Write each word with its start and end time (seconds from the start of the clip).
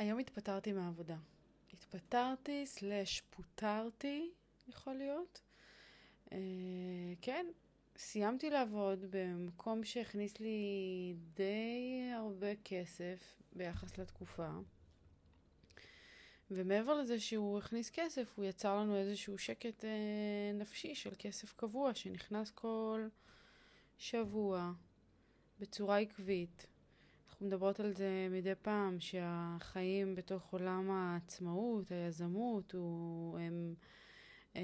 היום 0.00 0.18
התפטרתי 0.18 0.72
מהעבודה. 0.72 1.16
התפטרתי, 1.72 2.66
סלש 2.66 3.22
פוטרתי, 3.30 4.30
יכול 4.68 4.94
להיות. 4.94 5.40
Uh, 6.26 6.32
כן, 7.22 7.46
סיימתי 7.96 8.50
לעבוד 8.50 9.04
במקום 9.10 9.84
שהכניס 9.84 10.40
לי 10.40 11.14
די 11.34 12.10
הרבה 12.14 12.56
כסף 12.64 13.42
ביחס 13.52 13.98
לתקופה. 13.98 14.48
ומעבר 16.50 16.94
לזה 16.94 17.20
שהוא 17.20 17.58
הכניס 17.58 17.90
כסף, 17.90 18.32
הוא 18.36 18.44
יצר 18.44 18.76
לנו 18.76 18.96
איזשהו 18.96 19.38
שקט 19.38 19.84
אה, 19.84 20.52
נפשי 20.54 20.94
של 20.94 21.12
כסף 21.18 21.52
קבוע 21.52 21.94
שנכנס 21.94 22.50
כל 22.50 23.08
שבוע 23.98 24.72
בצורה 25.58 25.98
עקבית. 25.98 26.66
אנחנו 27.40 27.48
מדברות 27.48 27.80
על 27.80 27.92
זה 27.92 28.28
מדי 28.30 28.54
פעם, 28.62 29.00
שהחיים 29.00 30.14
בתוך 30.14 30.52
עולם 30.52 30.90
העצמאות, 30.90 31.92
היזמות, 31.92 32.72
הוא, 32.72 33.38
הם 33.38 33.74
אה, 34.56 34.62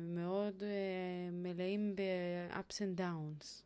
מאוד 0.00 0.62
אה, 0.62 1.30
מלאים 1.32 1.96
ב-ups 1.96 2.74
and 2.74 3.00
downs. 3.00 3.62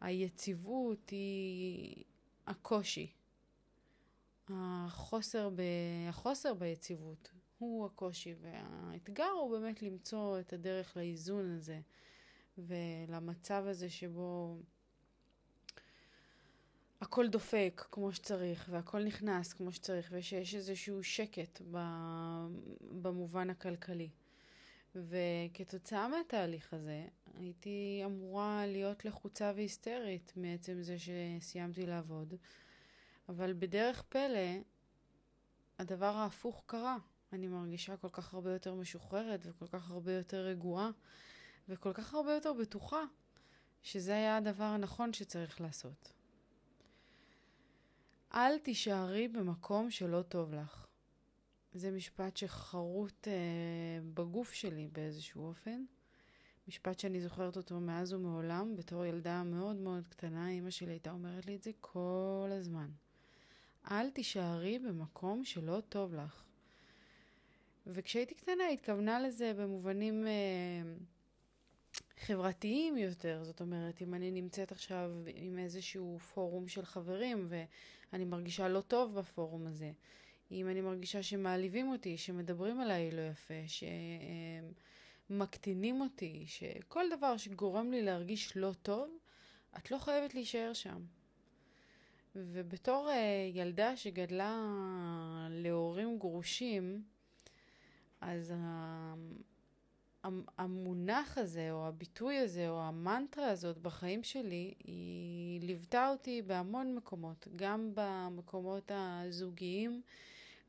היציבות 0.00 1.10
היא 1.10 2.04
הקושי. 2.46 3.12
החוסר, 4.48 5.50
ב... 5.50 5.60
החוסר 6.08 6.54
ביציבות 6.54 7.30
הוא 7.58 7.86
הקושי, 7.86 8.34
והאתגר 8.40 9.30
הוא 9.40 9.58
באמת 9.58 9.82
למצוא 9.82 10.40
את 10.40 10.52
הדרך 10.52 10.96
לאיזון 10.96 11.50
הזה 11.50 11.80
ולמצב 12.58 13.64
הזה 13.66 13.90
שבו 13.90 14.58
הכל 17.04 17.28
דופק 17.28 17.86
כמו 17.90 18.12
שצריך 18.12 18.68
והכל 18.70 19.04
נכנס 19.04 19.52
כמו 19.52 19.72
שצריך 19.72 20.08
ושיש 20.12 20.54
איזשהו 20.54 21.04
שקט. 21.04 21.60
במובן 23.02 23.50
הכלכלי. 23.50 24.10
וכתוצאה 24.94 26.08
מהתהליך 26.08 26.74
הזה 26.74 27.06
הייתי 27.34 28.02
אמורה 28.04 28.66
להיות 28.66 29.04
לחוצה 29.04 29.52
והיסטרית 29.56 30.32
מעצם 30.36 30.82
זה 30.82 30.96
שסיימתי 30.98 31.86
לעבוד. 31.86 32.34
אבל 33.28 33.52
בדרך 33.52 34.02
פלא, 34.02 34.58
הדבר 35.78 36.16
ההפוך 36.16 36.62
קרה. 36.66 36.96
אני 37.32 37.48
מרגישה 37.48 37.96
כל 37.96 38.08
כך 38.12 38.34
הרבה 38.34 38.52
יותר 38.52 38.74
משוחררת 38.74 39.40
וכל 39.46 39.66
כך 39.66 39.90
הרבה 39.90 40.12
יותר 40.12 40.46
רגועה 40.46 40.90
וכל 41.68 41.92
כך 41.92 42.14
הרבה 42.14 42.34
יותר 42.34 42.52
בטוחה 42.52 43.02
שזה 43.82 44.14
היה 44.14 44.36
הדבר 44.36 44.64
הנכון 44.64 45.12
שצריך 45.12 45.60
לעשות. 45.60 46.12
אל 48.34 48.58
תישארי 48.58 49.28
במקום 49.28 49.90
שלא 49.90 50.22
טוב 50.22 50.54
לך. 50.54 50.86
זה 51.72 51.90
משפט 51.90 52.36
שחרוט 52.36 53.28
אה, 53.28 53.32
בגוף 54.14 54.52
שלי 54.52 54.88
באיזשהו 54.92 55.46
אופן. 55.46 55.84
משפט 56.68 56.98
שאני 56.98 57.20
זוכרת 57.20 57.56
אותו 57.56 57.80
מאז 57.80 58.12
ומעולם, 58.12 58.76
בתור 58.76 59.04
ילדה 59.04 59.42
מאוד 59.42 59.76
מאוד 59.76 60.08
קטנה, 60.08 60.48
אימא 60.48 60.70
שלי 60.70 60.92
הייתה 60.92 61.10
אומרת 61.10 61.46
לי 61.46 61.56
את 61.56 61.62
זה 61.62 61.70
כל 61.80 62.50
הזמן. 62.52 62.90
אל 63.90 64.10
תישארי 64.10 64.78
במקום 64.78 65.44
שלא 65.44 65.82
טוב 65.88 66.14
לך. 66.14 66.44
וכשהייתי 67.86 68.34
קטנה 68.34 68.68
התכוונה 68.68 69.20
לזה 69.20 69.52
במובנים 69.56 70.26
אה, 70.26 70.32
חברתיים 72.20 72.96
יותר, 72.96 73.44
זאת 73.44 73.60
אומרת, 73.60 74.02
אם 74.02 74.14
אני 74.14 74.30
נמצאת 74.30 74.72
עכשיו 74.72 75.10
עם 75.34 75.58
איזשהו 75.58 76.18
פורום 76.18 76.68
של 76.68 76.84
חברים 76.84 77.46
ואני 78.14 78.24
מרגישה 78.24 78.68
לא 78.68 78.80
טוב 78.80 79.14
בפורום 79.14 79.66
הזה, 79.66 79.92
אם 80.50 80.68
אני 80.68 80.80
מרגישה 80.80 81.22
שמעליבים 81.22 81.88
אותי, 81.88 82.16
שמדברים 82.16 82.80
עליי 82.80 83.10
לא 83.10 83.20
יפה, 83.20 83.54
שמקטינים 85.30 86.00
אותי, 86.00 86.44
שכל 86.46 87.04
דבר 87.16 87.36
שגורם 87.36 87.90
לי 87.90 88.02
להרגיש 88.02 88.56
לא 88.56 88.72
טוב, 88.82 89.18
את 89.76 89.90
לא 89.90 89.98
חייבת 89.98 90.34
להישאר 90.34 90.72
שם. 90.72 91.02
ובתור 92.36 93.10
uh, 93.10 93.12
ילדה 93.56 93.96
שגדלה 93.96 94.56
להורים 95.50 96.18
גרושים, 96.18 97.02
אז 98.20 98.50
uh, 98.50 98.54
המונח 100.58 101.38
הזה, 101.38 101.72
או 101.72 101.86
הביטוי 101.86 102.36
הזה, 102.36 102.68
או 102.68 102.80
המנטרה 102.80 103.50
הזאת 103.50 103.78
בחיים 103.78 104.22
שלי, 104.22 104.74
היא 104.84 105.60
ליוותה 105.60 106.10
אותי 106.10 106.42
בהמון 106.42 106.94
מקומות, 106.94 107.48
גם 107.56 107.90
במקומות 107.94 108.90
הזוגיים, 108.94 110.02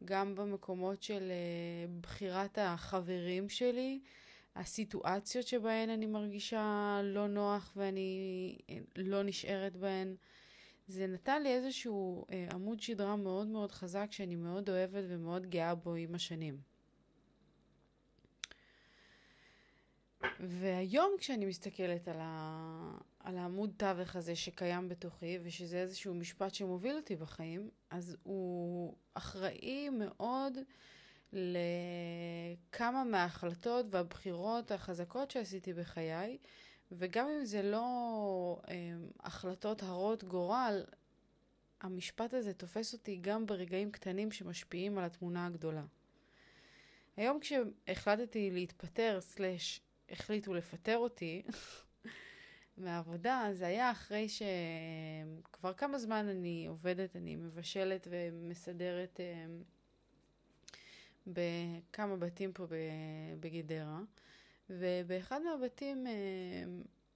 גם 0.05 0.35
במקומות 0.35 1.03
של 1.03 1.31
uh, 1.31 2.01
בחירת 2.01 2.57
החברים 2.61 3.49
שלי, 3.49 3.99
הסיטואציות 4.55 5.47
שבהן 5.47 5.89
אני 5.89 6.05
מרגישה 6.05 6.99
לא 7.03 7.27
נוח 7.27 7.73
ואני 7.75 8.57
לא 8.95 9.23
נשארת 9.23 9.75
בהן. 9.75 10.15
זה 10.87 11.07
נתן 11.07 11.43
לי 11.43 11.49
איזשהו 11.49 12.25
אה, 12.31 12.47
עמוד 12.53 12.79
שדרה 12.81 13.15
מאוד 13.15 13.47
מאוד 13.47 13.71
חזק 13.71 14.07
שאני 14.11 14.35
מאוד 14.35 14.69
אוהבת 14.69 15.03
ומאוד 15.07 15.45
גאה 15.45 15.75
בו 15.75 15.93
עם 15.93 16.15
השנים. 16.15 16.74
והיום 20.39 21.11
כשאני 21.19 21.45
מסתכלת 21.45 22.07
על, 22.07 22.17
ה... 22.19 22.97
על 23.19 23.37
העמוד 23.37 23.73
תווך 23.77 24.15
הזה 24.15 24.35
שקיים 24.35 24.89
בתוכי, 24.89 25.39
ושזה 25.43 25.77
איזשהו 25.77 26.13
משפט 26.13 26.53
שמוביל 26.53 26.95
אותי 26.95 27.15
בחיים, 27.15 27.69
אז 27.89 28.17
הוא 28.23 28.95
אחראי 29.13 29.89
מאוד 29.89 30.57
לכמה 31.33 33.03
מההחלטות 33.03 33.85
והבחירות 33.89 34.71
החזקות 34.71 35.31
שעשיתי 35.31 35.73
בחיי, 35.73 36.37
וגם 36.91 37.27
אם 37.29 37.45
זה 37.45 37.61
לא 37.61 38.61
אה, 38.67 38.75
החלטות 39.19 39.83
הרות 39.83 40.23
גורל, 40.23 40.83
המשפט 41.81 42.33
הזה 42.33 42.53
תופס 42.53 42.93
אותי 42.93 43.17
גם 43.21 43.45
ברגעים 43.45 43.91
קטנים 43.91 44.31
שמשפיעים 44.31 44.97
על 44.97 45.03
התמונה 45.03 45.45
הגדולה. 45.45 45.83
היום 47.17 47.39
כשהחלטתי 47.39 48.51
להתפטר, 48.51 49.17
סלש 49.21 49.81
החליטו 50.09 50.53
לפטר 50.53 50.97
אותי 50.97 51.43
מהעבודה, 52.77 53.49
זה 53.53 53.67
היה 53.67 53.91
אחרי 53.91 54.27
שכבר 54.29 55.73
כמה 55.73 55.97
זמן 55.97 56.27
אני 56.27 56.65
עובדת, 56.69 57.15
אני 57.15 57.35
מבשלת 57.35 58.07
ומסדרת 58.11 59.19
אה, 59.19 59.45
בכמה 61.27 62.17
בתים 62.17 62.53
פה 62.53 62.65
בגדרה. 63.39 63.99
ובאחד 64.69 65.41
מהבתים 65.41 66.07
אה, 66.07 66.13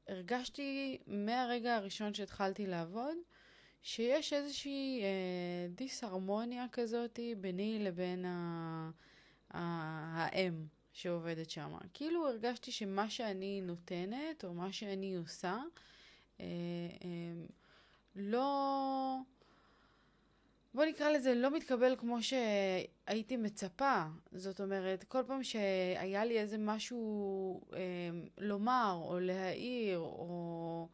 הרגשתי 0.07 0.97
מהרגע 1.07 1.75
הראשון 1.75 2.13
שהתחלתי 2.13 2.67
לעבוד, 2.67 3.17
שיש 3.81 4.33
איזושהי 4.33 5.01
אה, 5.01 5.67
דיסהרמוניה 5.69 6.65
כזאת 6.71 7.19
ביני 7.37 7.79
לבין 7.83 8.25
ה... 8.25 8.91
האם 9.51 10.65
שעובדת 10.99 11.49
שם. 11.49 11.77
כאילו 11.93 12.27
הרגשתי 12.27 12.71
שמה 12.71 13.09
שאני 13.09 13.61
נותנת, 13.61 14.43
או 14.43 14.53
מה 14.53 14.71
שאני 14.71 15.15
עושה, 15.15 15.57
אה, 16.39 16.45
אה, 17.03 17.45
לא... 18.15 19.17
בוא 20.73 20.85
נקרא 20.85 21.09
לזה 21.09 21.35
לא 21.35 21.55
מתקבל 21.55 21.95
כמו 21.97 22.17
שהייתי 22.23 23.37
מצפה. 23.37 24.03
זאת 24.31 24.61
אומרת, 24.61 25.03
כל 25.03 25.23
פעם 25.27 25.43
שהיה 25.43 26.25
לי 26.25 26.39
איזה 26.39 26.57
משהו 26.57 27.61
אה, 27.73 27.79
לומר 28.37 28.99
או 29.01 29.19
להעיר 29.19 29.99
או, 29.99 30.87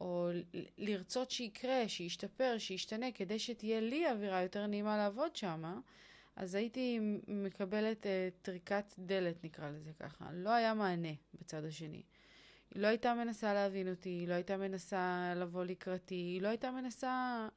או 0.00 0.30
לרצות 0.78 1.30
שיקרה, 1.30 1.88
שישתפר, 1.88 2.58
שישתנה, 2.58 3.12
כדי 3.12 3.38
שתהיה 3.38 3.80
לי 3.80 4.10
אווירה 4.10 4.42
יותר 4.42 4.66
נעימה 4.66 4.96
לעבוד 4.96 5.36
שם, 5.36 5.80
אז 6.36 6.54
הייתי 6.54 6.98
מקבלת 7.28 8.06
אה, 8.06 8.28
טריקת 8.42 8.94
דלת, 8.98 9.44
נקרא 9.44 9.70
לזה 9.70 9.92
ככה. 9.92 10.32
לא 10.32 10.50
היה 10.50 10.74
מענה 10.74 11.12
בצד 11.34 11.64
השני. 11.64 12.02
היא 12.74 12.82
לא 12.82 12.86
הייתה 12.86 13.14
מנסה 13.14 13.54
להבין 13.54 13.88
אותי, 13.90 14.08
היא 14.08 14.28
לא 14.28 14.34
הייתה 14.34 14.56
מנסה 14.56 15.32
לבוא 15.36 15.64
לקראתי, 15.64 16.14
היא 16.14 16.42
לא 16.42 16.48
הייתה 16.48 16.70
מנסה... 16.70 17.48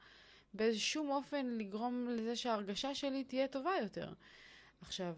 באיזשום 0.56 1.10
אופן 1.10 1.46
לגרום 1.46 2.08
לזה 2.10 2.36
שההרגשה 2.36 2.94
שלי 2.94 3.24
תהיה 3.24 3.48
טובה 3.48 3.70
יותר. 3.82 4.12
עכשיו, 4.80 5.14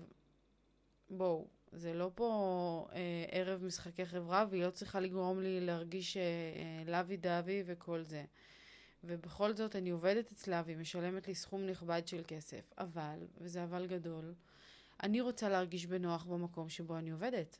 בואו, 1.10 1.48
זה 1.72 1.94
לא 1.94 2.10
פה 2.14 2.88
אה, 2.92 3.24
ערב 3.30 3.64
משחקי 3.64 4.06
חברה, 4.06 4.46
והיא 4.50 4.64
לא 4.64 4.70
צריכה 4.70 5.00
לגרום 5.00 5.40
לי 5.40 5.60
להרגיש 5.60 6.16
אה, 6.16 6.22
אה, 6.22 6.90
לוי 6.90 7.16
דווי 7.16 7.62
וכל 7.66 8.02
זה. 8.02 8.24
ובכל 9.04 9.54
זאת 9.54 9.76
אני 9.76 9.90
עובדת 9.90 10.32
אצלה 10.32 10.62
והיא 10.66 10.76
משלמת 10.76 11.28
לי 11.28 11.34
סכום 11.34 11.66
נכבד 11.66 12.02
של 12.06 12.22
כסף. 12.26 12.72
אבל, 12.78 13.18
וזה 13.38 13.64
אבל 13.64 13.86
גדול, 13.86 14.34
אני 15.02 15.20
רוצה 15.20 15.48
להרגיש 15.48 15.86
בנוח 15.86 16.24
במקום 16.24 16.68
שבו 16.68 16.96
אני 16.96 17.10
עובדת. 17.10 17.58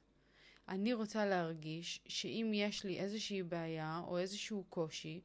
אני 0.69 0.93
רוצה 0.93 1.26
להרגיש 1.26 2.00
שאם 2.08 2.50
יש 2.55 2.85
לי 2.85 2.99
איזושהי 2.99 3.43
בעיה 3.43 4.02
או 4.06 4.19
איזשהו 4.19 4.64
קושי, 4.69 5.20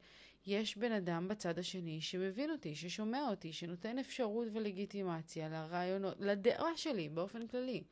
יש 0.46 0.76
בן 0.76 0.92
אדם 0.92 1.28
בצד 1.28 1.58
השני 1.58 2.00
שמבין 2.00 2.50
אותי, 2.50 2.74
ששומע 2.74 3.28
אותי, 3.28 3.52
שנותן 3.52 3.98
אפשרות 3.98 4.48
ולגיטימציה 4.52 5.48
לרעיונות, 5.48 6.14
לדעה 6.20 6.76
שלי 6.76 7.08
באופן 7.08 7.46
כללי, 7.46 7.84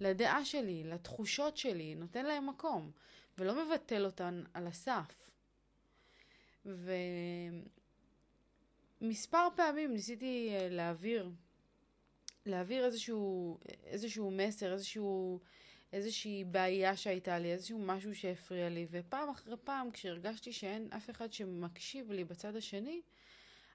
לדעה 0.00 0.44
שלי, 0.44 0.84
לתחושות 0.84 1.56
שלי, 1.56 1.94
נותן 1.94 2.26
להם 2.26 2.48
מקום, 2.48 2.90
ולא 3.38 3.64
מבטל 3.64 4.04
אותן 4.04 4.42
על 4.54 4.66
הסף. 4.66 5.31
ומספר 9.00 9.48
פעמים 9.56 9.92
ניסיתי 9.92 10.48
אה, 10.52 10.68
להעביר, 10.68 11.30
להעביר 12.46 12.84
איזשהו, 12.84 13.58
איזשהו 13.84 14.30
מסר, 14.30 14.72
איזשהו... 14.72 15.40
איזושהי 15.92 16.44
בעיה 16.44 16.96
שהייתה 16.96 17.38
לי, 17.38 17.52
איזשהו 17.52 17.78
משהו 17.78 18.14
שהפריע 18.14 18.68
לי, 18.68 18.86
ופעם 18.90 19.28
אחרי 19.28 19.56
פעם, 19.64 19.90
כשהרגשתי 19.90 20.52
שאין 20.52 20.88
אף 20.96 21.10
אחד 21.10 21.32
שמקשיב 21.32 22.12
לי 22.12 22.24
בצד 22.24 22.56
השני, 22.56 23.00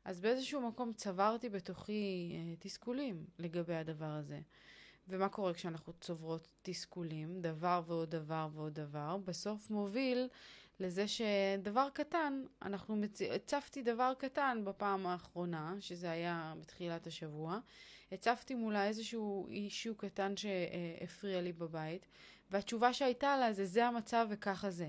אז 0.06 0.19
באיזשהו 0.19 0.62
מקום 0.62 0.94
צברתי 0.94 1.50
בתוכי 1.50 2.31
אה, 2.34 2.56
תסכולים 2.60 3.25
לגבי 3.39 3.75
הדבר 3.75 4.06
הזה. 4.06 4.39
ומה 5.10 5.30
קורה 5.30 5.54
כשאנחנו 5.54 5.94
צוברות 6.01 6.48
תסכולים, 6.62 7.42
דבר 7.42 7.81
ועוד 7.86 8.10
דבר 8.10 8.48
ועוד 8.54 8.74
דבר, 8.74 9.18
בסוף 9.18 9.69
מוביל 9.69 10.28
לזה 10.79 11.06
שדבר 11.07 11.88
קטן, 11.94 12.44
אנחנו 12.62 12.95
מצ... 12.95 13.21
הצפתי 13.21 13.83
דבר 13.83 14.13
קטן 14.18 14.62
בפעם 14.63 15.07
האחרונה, 15.07 15.75
שזה 15.79 16.12
היה 16.12 16.53
בתחילת 16.62 17.07
השבוע, 17.07 17.59
הצפתי 18.12 18.56
מולה 18.56 18.88
איזשהו 18.88 19.47
אישו 19.47 19.95
קטן 19.95 20.38
שהפריע 20.38 21.41
לי 21.41 21.53
בבית, 21.53 22.06
והתשובה 22.51 22.94
שהייתה 22.94 23.38
לה 23.38 23.53
זה 23.53 23.65
זה 23.65 23.85
המצב 23.85 24.27
וככה 24.29 24.69
זה. 24.69 24.88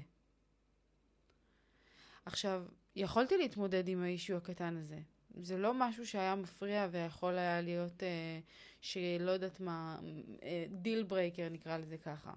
עכשיו, 2.25 2.65
יכולתי 2.97 3.37
להתמודד 3.37 3.89
עם 3.89 4.03
ה 4.03 4.08
issue 4.08 4.37
הקטן 4.37 4.77
הזה. 4.77 4.99
זה 5.41 5.59
לא 5.59 5.75
משהו 5.75 6.07
שהיה 6.07 6.35
מפריע 6.35 6.89
ויכול 6.91 7.39
היה 7.39 7.61
להיות, 7.61 8.03
אה, 8.03 8.41
שלא 8.81 9.31
יודעת 9.31 9.61
מה, 9.61 9.99
אה, 10.43 10.65
deal 10.69 11.03
breaker 11.03 11.49
נקרא 11.49 11.79
לזה 11.79 11.99
ככה. 11.99 12.33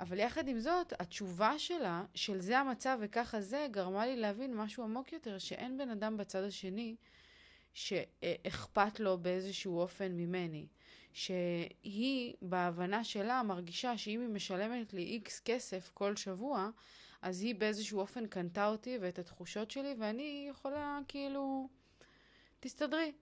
אבל 0.00 0.18
יחד 0.18 0.48
עם 0.48 0.58
זאת, 0.60 0.92
התשובה 0.98 1.58
שלה, 1.58 2.04
של 2.14 2.40
זה 2.40 2.58
המצב 2.58 2.98
וככה 3.00 3.40
זה, 3.40 3.66
גרמה 3.70 4.06
לי 4.06 4.16
להבין 4.16 4.56
משהו 4.56 4.84
עמוק 4.84 5.12
יותר, 5.12 5.38
שאין 5.38 5.78
בן 5.78 5.90
אדם 5.90 6.16
בצד 6.16 6.42
השני 6.42 6.96
שאכפת 7.72 9.00
לו 9.00 9.18
באיזשהו 9.18 9.78
אופן 9.78 10.12
ממני. 10.12 10.66
שהיא, 11.12 12.34
בהבנה 12.42 13.04
שלה, 13.04 13.42
מרגישה 13.42 13.98
שאם 13.98 14.20
היא 14.20 14.28
משלמת 14.28 14.92
לי 14.92 15.02
איקס 15.02 15.40
כסף 15.40 15.90
כל 15.94 16.16
שבוע, 16.16 16.70
אז 17.22 17.42
היא 17.42 17.54
באיזשהו 17.54 18.00
אופן 18.00 18.26
קנתה 18.26 18.66
אותי 18.66 18.98
ואת 19.00 19.18
התחושות 19.18 19.70
שלי, 19.70 19.94
ואני 19.98 20.46
יכולה 20.50 20.98
כאילו... 21.08 21.68
תסתדרי. 22.60 23.12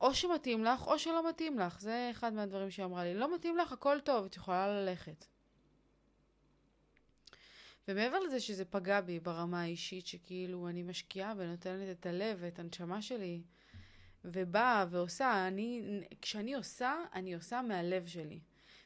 או 0.00 0.14
שמתאים 0.14 0.64
לך, 0.64 0.86
או 0.86 0.98
שלא 0.98 1.28
מתאים 1.28 1.58
לך. 1.58 1.80
זה 1.80 2.08
אחד 2.10 2.32
מהדברים 2.32 2.70
שהיא 2.70 2.84
אמרה 2.84 3.04
לי. 3.04 3.14
לא 3.14 3.34
מתאים 3.34 3.56
לך, 3.56 3.72
הכל 3.72 4.00
טוב, 4.00 4.24
את 4.24 4.36
יכולה 4.36 4.68
ללכת. 4.68 5.24
ומעבר 7.88 8.18
לזה 8.18 8.40
שזה 8.40 8.64
פגע 8.64 9.00
בי 9.00 9.20
ברמה 9.20 9.62
האישית, 9.62 10.06
שכאילו 10.06 10.68
אני 10.68 10.82
משקיעה 10.82 11.34
ונותנת 11.36 11.98
את 11.98 12.06
הלב 12.06 12.38
ואת 12.40 12.58
הנשמה 12.58 13.02
שלי, 13.02 13.42
ובאה 14.24 14.86
ועושה, 14.90 15.48
אני, 15.48 15.82
כשאני 16.22 16.54
עושה, 16.54 16.94
אני 17.14 17.34
עושה 17.34 17.62
מהלב 17.62 18.06
שלי. 18.06 18.40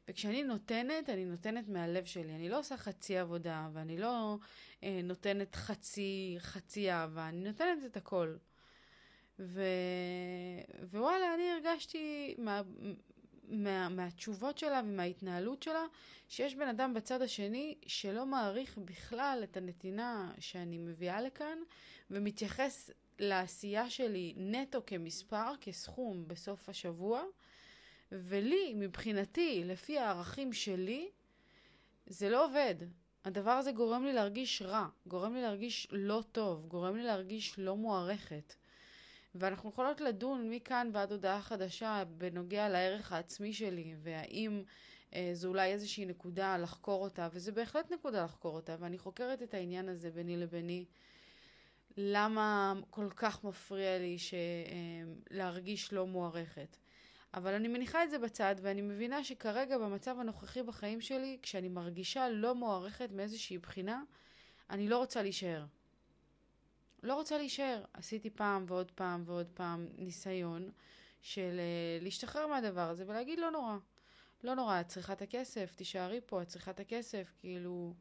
וכשאני 0.08 0.42
נותנת, 0.42 1.08
אני 1.08 1.24
נותנת 1.24 1.68
מהלב 1.68 2.04
שלי. 2.04 2.34
אני 2.34 2.48
לא 2.48 2.58
עושה 2.58 2.76
חצי 2.76 3.18
עבודה, 3.18 3.68
ואני 3.72 3.98
לא 3.98 4.38
אה, 4.82 5.00
נותנת 5.04 5.54
חצי, 5.54 6.36
חצי 6.38 6.90
אהבה, 6.90 7.28
אני 7.28 7.40
נותנת 7.40 7.84
את 7.86 7.96
הכל. 7.96 8.36
ו... 9.38 9.62
ווואלה, 10.82 11.34
אני 11.34 11.50
הרגשתי 11.50 12.34
מה... 12.38 12.62
מה... 13.50 13.88
מהתשובות 13.88 14.58
שלה 14.58 14.80
ומההתנהלות 14.84 15.62
שלה, 15.62 15.84
שיש 16.28 16.54
בן 16.54 16.68
אדם 16.68 16.94
בצד 16.94 17.22
השני 17.22 17.74
שלא 17.86 18.26
מעריך 18.26 18.78
בכלל 18.78 19.40
את 19.44 19.56
הנתינה 19.56 20.32
שאני 20.38 20.78
מביאה 20.78 21.20
לכאן, 21.20 21.58
ומתייחס 22.10 22.90
לעשייה 23.18 23.90
שלי 23.90 24.34
נטו 24.36 24.80
כמספר, 24.86 25.52
כסכום 25.60 26.28
בסוף 26.28 26.68
השבוע, 26.68 27.22
ולי, 28.12 28.74
מבחינתי, 28.76 29.62
לפי 29.64 29.98
הערכים 29.98 30.52
שלי, 30.52 31.10
זה 32.06 32.30
לא 32.30 32.44
עובד. 32.44 32.74
הדבר 33.24 33.50
הזה 33.50 33.72
גורם 33.72 34.04
לי 34.04 34.12
להרגיש 34.12 34.62
רע, 34.62 34.86
גורם 35.06 35.34
לי 35.34 35.42
להרגיש 35.42 35.88
לא 35.90 36.22
טוב, 36.32 36.66
גורם 36.66 36.96
לי 36.96 37.02
להרגיש 37.02 37.58
לא 37.58 37.76
מוערכת. 37.76 38.54
ואנחנו 39.34 39.70
יכולות 39.70 40.00
לדון 40.00 40.50
מכאן 40.50 40.90
ועד 40.92 41.12
הודעה 41.12 41.42
חדשה 41.42 42.02
בנוגע 42.18 42.68
לערך 42.68 43.12
העצמי 43.12 43.52
שלי, 43.52 43.94
והאם 44.02 44.62
אה, 45.14 45.30
זו 45.32 45.48
אולי 45.48 45.72
איזושהי 45.72 46.06
נקודה 46.06 46.56
לחקור 46.56 47.02
אותה, 47.02 47.28
וזה 47.32 47.52
בהחלט 47.52 47.92
נקודה 47.92 48.24
לחקור 48.24 48.56
אותה, 48.56 48.76
ואני 48.80 48.98
חוקרת 48.98 49.42
את 49.42 49.54
העניין 49.54 49.88
הזה 49.88 50.10
ביני 50.10 50.36
לביני. 50.36 50.84
למה 51.96 52.74
כל 52.90 53.08
כך 53.16 53.44
מפריע 53.44 53.98
לי 53.98 54.18
ש... 54.18 54.34
אה, 54.34 55.12
להרגיש 55.30 55.92
לא 55.92 56.06
מוערכת. 56.06 56.76
אבל 57.34 57.54
אני 57.54 57.68
מניחה 57.68 58.04
את 58.04 58.10
זה 58.10 58.18
בצד, 58.18 58.54
ואני 58.62 58.82
מבינה 58.82 59.24
שכרגע 59.24 59.78
במצב 59.78 60.16
הנוכחי 60.20 60.62
בחיים 60.62 61.00
שלי, 61.00 61.38
כשאני 61.42 61.68
מרגישה 61.68 62.28
לא 62.28 62.54
מוערכת 62.54 63.12
מאיזושהי 63.12 63.58
בחינה, 63.58 64.02
אני 64.70 64.88
לא 64.88 64.98
רוצה 64.98 65.22
להישאר. 65.22 65.64
לא 67.02 67.14
רוצה 67.14 67.38
להישאר. 67.38 67.84
עשיתי 67.92 68.30
פעם 68.30 68.64
ועוד 68.68 68.90
פעם 68.90 69.22
ועוד 69.26 69.46
פעם 69.54 69.88
ניסיון 69.98 70.70
של 71.22 71.60
אה, 72.00 72.04
להשתחרר 72.04 72.46
מהדבר 72.46 72.88
הזה 72.88 73.04
ולהגיד 73.06 73.38
לא 73.38 73.50
נורא. 73.50 73.76
לא 74.44 74.54
נורא, 74.54 74.80
את 74.80 74.88
צריכה 74.88 75.12
את 75.12 75.22
הכסף, 75.22 75.74
תישארי 75.74 76.20
פה, 76.26 76.42
את 76.42 76.48
צריכה 76.48 76.70
את 76.70 76.80
הכסף, 76.80 77.32
כאילו... 77.38 77.94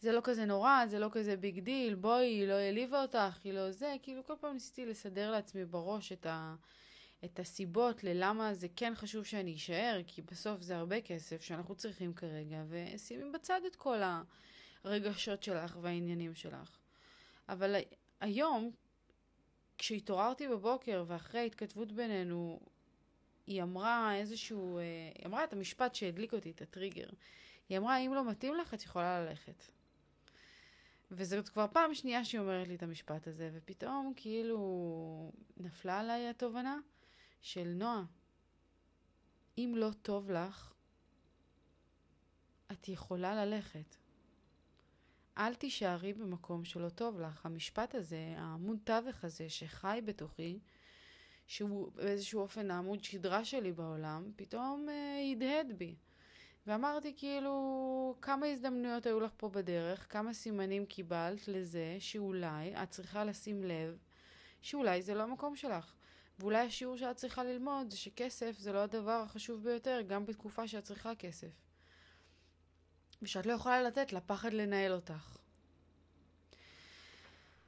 זה 0.00 0.12
לא 0.12 0.20
כזה 0.24 0.44
נורא, 0.44 0.86
זה 0.86 0.98
לא 0.98 1.08
כזה 1.12 1.36
big 1.36 1.60
deal, 1.60 1.94
בואי, 1.94 2.26
היא 2.26 2.48
לא 2.48 2.52
העליבה 2.52 3.02
אותך, 3.02 3.38
היא 3.44 3.52
לא 3.52 3.70
זה, 3.70 3.94
כאילו 4.02 4.24
כל 4.24 4.34
פעם 4.40 4.54
ניסיתי 4.54 4.86
לסדר 4.86 5.30
לעצמי 5.30 5.64
בראש 5.64 6.12
את, 6.12 6.26
ה, 6.26 6.54
את 7.24 7.40
הסיבות 7.40 8.04
ללמה 8.04 8.54
זה 8.54 8.66
כן 8.76 8.92
חשוב 8.96 9.24
שאני 9.24 9.54
אשאר, 9.54 10.00
כי 10.06 10.22
בסוף 10.22 10.60
זה 10.60 10.76
הרבה 10.76 11.00
כסף 11.00 11.42
שאנחנו 11.42 11.74
צריכים 11.74 12.14
כרגע, 12.14 12.62
ושימי 12.68 13.30
בצד 13.30 13.60
את 13.66 13.76
כל 13.76 13.98
הרגשות 14.84 15.42
שלך 15.42 15.78
והעניינים 15.80 16.34
שלך. 16.34 16.81
אבל 17.48 17.76
היום, 18.20 18.70
כשהתעוררתי 19.78 20.48
בבוקר 20.48 21.04
ואחרי 21.06 21.40
ההתכתבות 21.40 21.92
בינינו, 21.92 22.60
היא 23.46 23.62
אמרה 23.62 24.14
איזשהו, 24.16 24.78
אה, 24.78 24.82
היא 25.18 25.26
אמרה 25.26 25.44
את 25.44 25.52
המשפט 25.52 25.94
שהדליק 25.94 26.34
אותי, 26.34 26.50
את 26.50 26.62
הטריגר. 26.62 27.08
היא 27.68 27.78
אמרה, 27.78 27.98
אם 27.98 28.14
לא 28.14 28.30
מתאים 28.30 28.54
לך, 28.54 28.74
את 28.74 28.82
יכולה 28.82 29.24
ללכת. 29.24 29.62
וזאת 31.10 31.48
כבר 31.48 31.66
פעם 31.72 31.94
שנייה 31.94 32.24
שהיא 32.24 32.40
אומרת 32.40 32.68
לי 32.68 32.74
את 32.74 32.82
המשפט 32.82 33.26
הזה, 33.26 33.50
ופתאום 33.52 34.12
כאילו 34.16 35.32
נפלה 35.56 36.00
עליי 36.00 36.28
התובנה 36.28 36.78
של 37.40 37.72
נועה, 37.74 38.04
אם 39.58 39.72
לא 39.76 39.90
טוב 40.02 40.30
לך, 40.30 40.72
את 42.72 42.88
יכולה 42.88 43.44
ללכת. 43.44 43.96
אל 45.38 45.54
תישארי 45.54 46.12
במקום 46.12 46.64
שלא 46.64 46.88
טוב 46.88 47.20
לך. 47.20 47.46
המשפט 47.46 47.94
הזה, 47.94 48.34
העמוד 48.36 48.78
תווך 48.84 49.24
הזה 49.24 49.48
שחי 49.48 50.00
בתוכי, 50.04 50.58
שהוא 51.46 51.92
באיזשהו 51.92 52.40
אופן 52.40 52.70
העמוד 52.70 53.04
שדרה 53.04 53.44
שלי 53.44 53.72
בעולם, 53.72 54.30
פתאום 54.36 54.88
אה, 54.88 55.32
הדהד 55.32 55.78
בי. 55.78 55.94
ואמרתי 56.66 57.14
כאילו, 57.16 58.14
כמה 58.22 58.46
הזדמנויות 58.46 59.06
היו 59.06 59.20
לך 59.20 59.32
פה 59.36 59.48
בדרך, 59.48 60.06
כמה 60.12 60.34
סימנים 60.34 60.86
קיבלת 60.86 61.48
לזה 61.48 61.96
שאולי 61.98 62.82
את 62.82 62.90
צריכה 62.90 63.24
לשים 63.24 63.64
לב 63.64 63.98
שאולי 64.60 65.02
זה 65.02 65.14
לא 65.14 65.22
המקום 65.22 65.56
שלך. 65.56 65.94
ואולי 66.38 66.66
השיעור 66.66 66.96
שאת 66.96 67.16
צריכה 67.16 67.44
ללמוד 67.44 67.90
זה 67.90 67.96
שכסף 67.96 68.58
זה 68.58 68.72
לא 68.72 68.78
הדבר 68.78 69.22
החשוב 69.24 69.64
ביותר, 69.64 70.00
גם 70.06 70.26
בתקופה 70.26 70.68
שאת 70.68 70.84
צריכה 70.84 71.14
כסף. 71.14 71.71
ושאת 73.22 73.46
לא 73.46 73.52
יכולה 73.52 73.82
לתת 73.82 74.12
לפחד 74.12 74.52
לנהל 74.52 74.92
אותך. 74.92 75.38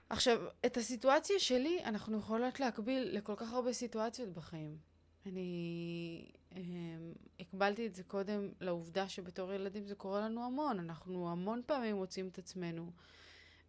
עכשיו, 0.08 0.40
את 0.66 0.76
הסיטואציה 0.76 1.38
שלי 1.38 1.84
אנחנו 1.84 2.18
יכולות 2.18 2.61
להקביל 2.61 3.16
לכל 3.16 3.34
כך 3.37 3.52
הרבה 3.52 3.73
סיטואציות 3.73 4.28
בחיים. 4.28 4.78
אני 5.26 6.26
אמ, 6.56 7.12
הקבלתי 7.40 7.87
את 7.87 7.94
זה 7.94 8.02
קודם 8.02 8.49
לעובדה 8.61 9.08
שבתור 9.08 9.52
ילדים 9.52 9.87
זה 9.87 9.94
קורה 9.94 10.20
לנו 10.20 10.44
המון. 10.46 10.80
אנחנו 10.80 11.30
המון 11.32 11.62
פעמים 11.66 11.96
מוצאים 11.96 12.28
את 12.28 12.38
עצמנו 12.38 12.90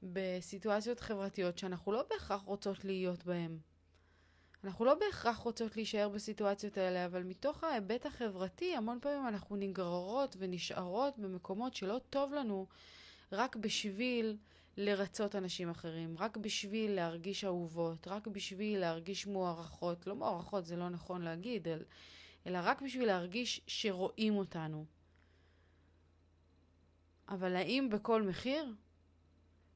בסיטואציות 0.03 0.99
חברתיות 0.99 1.57
שאנחנו 1.57 1.91
לא 1.91 2.05
בהכרח 2.09 2.41
רוצות 2.41 2.85
להיות 2.85 3.25
בהן. 3.25 3.57
אנחנו 4.65 4.85
לא 4.85 4.95
בהכרח 4.95 5.37
רוצות 5.37 5.75
להישאר 5.75 6.09
בסיטואציות 6.09 6.77
האלה, 6.77 7.05
אבל 7.05 7.23
מתוך 7.23 7.63
ההיבט 7.63 8.05
החברתי, 8.05 8.75
המון 8.75 8.99
פעמים 9.01 9.27
אנחנו 9.27 9.55
נגררות 9.55 10.35
ונשארות 10.39 11.17
במקומות 11.17 11.75
שלא 11.75 11.99
טוב 12.09 12.33
לנו, 12.33 12.67
רק 13.31 13.55
בשביל 13.55 14.37
לרצות 14.77 15.35
אנשים 15.35 15.69
אחרים, 15.69 16.15
רק 16.17 16.37
בשביל 16.37 16.91
להרגיש 16.91 17.43
אהובות, 17.43 18.07
רק 18.07 18.27
בשביל 18.27 18.79
להרגיש 18.79 19.27
מוערכות, 19.27 20.07
לא 20.07 20.15
מוערכות 20.15 20.65
זה 20.65 20.75
לא 20.75 20.89
נכון 20.89 21.21
להגיד, 21.21 21.67
אלא 22.47 22.59
רק 22.63 22.81
בשביל 22.81 23.07
להרגיש 23.07 23.61
שרואים 23.67 24.35
אותנו. 24.37 24.85
אבל 27.29 27.55
האם 27.55 27.89
בכל 27.91 28.21
מחיר? 28.21 28.73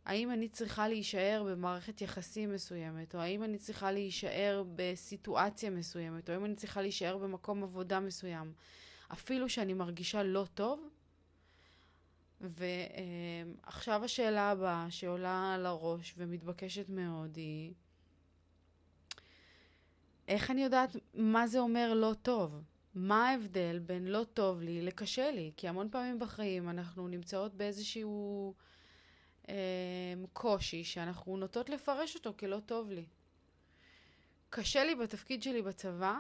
האם 0.10 0.32
אני 0.32 0.50
צריכה 0.50 0.88
להישאר 0.88 1.44
במערכת 1.48 2.02
יחסים 2.02 2.54
מסוימת, 2.54 3.16
או 3.16 3.20
האם 3.20 3.44
אני 3.44 3.58
צריכה 3.58 3.92
להישאר 3.92 4.64
בסיטואציה 4.76 5.70
מסוימת, 5.70 6.30
או 6.30 6.34
האם 6.34 6.46
אני 6.46 6.56
צריכה 6.56 6.82
להישאר 6.82 7.18
במקום 7.18 7.64
עבודה 7.64 8.00
מסוים, 8.00 8.54
אפילו 9.14 9.50
שאני 9.50 9.74
מרגישה 9.74 10.24
לא 10.24 10.46
טוב? 10.54 10.90
ועכשיו 12.42 14.04
השאלה 14.04 14.52
הבאה 14.52 14.88
שעולה 14.90 15.54
על 15.54 15.66
הראש 15.66 16.14
ומתבקשת 16.18 16.90
מאוד 16.90 17.36
היא, 17.36 17.74
איך 20.28 20.52
אני 20.52 20.64
יודעת 20.64 20.96
מה 21.14 21.48
זה 21.48 21.60
אומר 21.60 21.94
לא 21.94 22.14
טוב? 22.22 22.62
מה 22.96 23.30
ההבדל 23.30 23.80
בין 23.80 24.08
לא 24.08 24.26
טוב 24.34 24.62
לי 24.62 24.82
לקשה 24.82 25.32
לי? 25.32 25.52
כי 25.58 25.68
המון 25.68 25.90
פעמים 25.92 26.20
בחיים 26.20 26.70
אנחנו 26.70 27.08
נמצאות 27.08 27.54
באיזשהו 27.54 28.54
אה, 28.58 28.70
קושי 30.34 30.84
שאנחנו 30.84 31.38
נוטות 31.38 31.70
לפרש 31.70 32.16
אותו 32.16 32.34
כלא 32.40 32.60
טוב 32.66 32.92
לי. 32.92 33.06
קשה 34.50 34.84
לי 34.84 34.96
בתפקיד 34.96 35.44
שלי 35.44 35.62
בצבא, 35.62 36.18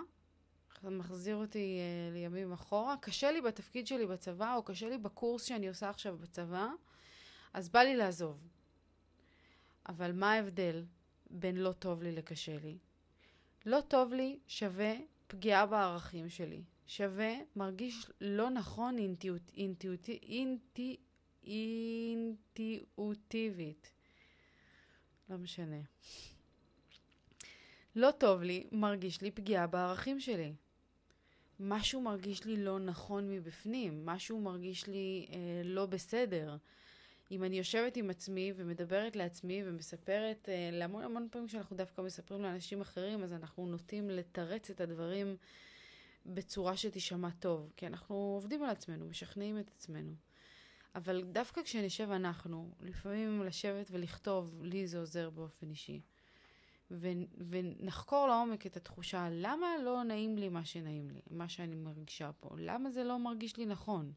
זה 0.81 0.89
מחזיר 0.89 1.35
אותי 1.35 1.79
אה, 1.79 2.13
לימים 2.13 2.53
אחורה, 2.53 2.95
קשה 3.01 3.31
לי 3.31 3.41
בתפקיד 3.41 3.87
שלי 3.87 4.05
בצבא, 4.05 4.55
או 4.55 4.63
קשה 4.63 4.89
לי 4.89 4.97
בקורס 4.97 5.43
שאני 5.43 5.67
עושה 5.67 5.89
עכשיו 5.89 6.17
בצבא, 6.17 6.67
אז 7.53 7.69
בא 7.69 7.79
לי 7.79 7.95
לעזוב. 7.95 8.47
אבל 9.89 10.11
מה 10.11 10.31
ההבדל 10.31 10.85
בין 11.29 11.57
לא 11.57 11.71
טוב 11.71 12.03
לי 12.03 12.11
לקשה 12.11 12.57
לי? 12.63 12.77
לא 13.65 13.81
טוב 13.87 14.13
לי 14.13 14.39
שווה 14.47 14.93
פגיעה 15.27 15.65
בערכים 15.65 16.29
שלי. 16.29 16.63
שווה, 16.87 17.33
מרגיש 17.55 18.11
לא 18.21 18.49
נכון 18.49 18.97
אינטואיט, 18.97 19.51
אינטואיט, 19.57 20.09
אינטי, 20.09 20.97
אינטואיטיבית. 22.57 23.91
לא 25.29 25.37
משנה. 25.37 25.81
לא 27.95 28.11
טוב 28.11 28.41
לי, 28.41 28.67
מרגיש 28.71 29.21
לי 29.21 29.31
פגיעה 29.31 29.67
בערכים 29.67 30.19
שלי. 30.19 30.53
משהו 31.59 32.01
מרגיש 32.01 32.45
לי 32.45 32.57
לא 32.57 32.79
נכון 32.79 33.29
מבפנים, 33.29 34.05
משהו 34.05 34.39
מרגיש 34.39 34.87
לי 34.87 35.27
אה, 35.31 35.61
לא 35.63 35.85
בסדר. 35.85 36.57
אם 37.31 37.43
אני 37.43 37.57
יושבת 37.57 37.97
עם 37.97 38.09
עצמי 38.09 38.53
ומדברת 38.55 39.15
לעצמי 39.15 39.61
ומספרת, 39.65 40.49
אה, 40.49 40.69
להמון 40.71 41.03
המון 41.03 41.27
פעמים 41.31 41.47
כשאנחנו 41.47 41.75
דווקא 41.75 42.01
מספרים 42.01 42.41
לאנשים 42.41 42.81
אחרים, 42.81 43.23
אז 43.23 43.33
אנחנו 43.33 43.65
נוטים 43.65 44.09
לתרץ 44.09 44.69
את 44.69 44.81
הדברים 44.81 45.35
בצורה 46.25 46.77
שתישמע 46.77 47.29
טוב, 47.39 47.71
כי 47.77 47.87
אנחנו 47.87 48.15
עובדים 48.15 48.63
על 48.63 48.69
עצמנו, 48.69 49.05
משכנעים 49.05 49.59
את 49.59 49.71
עצמנו. 49.75 50.28
אבל 50.95 51.23
דווקא 51.23 51.61
כשנשב 51.63 52.11
אנחנו, 52.11 52.71
לפעמים 52.79 53.43
לשבת 53.43 53.87
ולכתוב, 53.91 54.63
לי 54.63 54.87
זה 54.87 54.99
עוזר 54.99 55.29
באופן 55.29 55.69
אישי. 55.69 56.01
ו- 56.91 57.07
ונחקור 57.49 58.27
לעומק 58.27 58.65
את 58.65 58.77
התחושה, 58.77 59.27
למה 59.31 59.67
לא 59.83 60.03
נעים 60.03 60.37
לי 60.37 60.49
מה 60.49 60.65
שנעים 60.65 61.11
לי, 61.11 61.21
מה 61.29 61.49
שאני 61.49 61.75
מרגישה 61.75 62.31
פה? 62.39 62.49
למה 62.57 62.91
זה 62.91 63.03
לא 63.03 63.19
מרגיש 63.19 63.57
לי 63.57 63.65
נכון? 63.65 64.11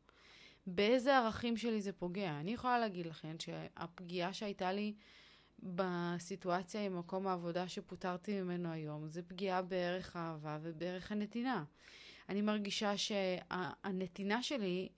באיזה 0.66 1.16
ערכים 1.16 1.56
שלי 1.56 1.80
זה 1.80 1.92
פוגע? 1.92 2.40
אני 2.40 2.52
יכולה 2.52 2.78
להגיד 2.78 3.06
לכם 3.06 3.36
שהפגיעה 3.38 4.32
שהייתה 4.32 4.72
לי 4.72 4.94
בסיטואציה 5.62 6.86
עם 6.86 6.98
מקום 6.98 7.26
העבודה 7.26 7.68
שפוטרתי 7.68 8.42
ממנו 8.42 8.72
היום, 8.72 9.08
זה 9.08 9.22
פגיעה 9.22 9.62
בערך 9.62 10.16
האהבה 10.16 10.58
ובערך 10.62 11.12
הנתינה. 11.12 11.64
אני 12.28 12.42
מרגישה 12.42 12.96
שהנתינה 12.96 14.42
שלי 14.42 14.88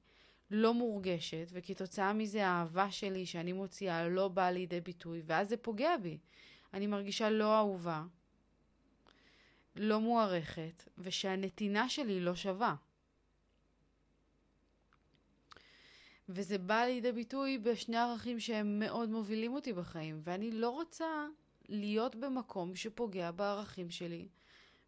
לא 0.56 0.74
מורגשת, 0.74 1.46
וכתוצאה 1.52 2.12
מזה 2.12 2.46
האהבה 2.46 2.90
שלי 2.90 3.26
שאני 3.26 3.52
מוציאה 3.52 4.08
לא 4.08 4.28
באה 4.28 4.50
לידי 4.50 4.80
ביטוי, 4.80 5.22
ואז 5.26 5.48
זה 5.48 5.56
פוגע 5.56 5.96
בי. 5.96 6.18
אני 6.74 6.86
מרגישה 6.86 7.30
לא 7.30 7.56
אהובה, 7.58 8.04
לא 9.76 10.00
מוערכת, 10.00 10.88
ושהנתינה 10.98 11.88
שלי 11.88 12.20
לא 12.20 12.34
שווה. 12.34 12.74
וזה 16.28 16.58
בא 16.58 16.84
לידי 16.84 17.12
ביטוי 17.12 17.58
בשני 17.58 17.96
ערכים 17.96 18.40
שהם 18.40 18.78
מאוד 18.78 19.08
מובילים 19.08 19.54
אותי 19.54 19.72
בחיים, 19.72 20.20
ואני 20.24 20.50
לא 20.50 20.70
רוצה 20.70 21.26
להיות 21.68 22.16
במקום 22.16 22.76
שפוגע 22.76 23.30
בערכים 23.30 23.90
שלי 23.90 24.28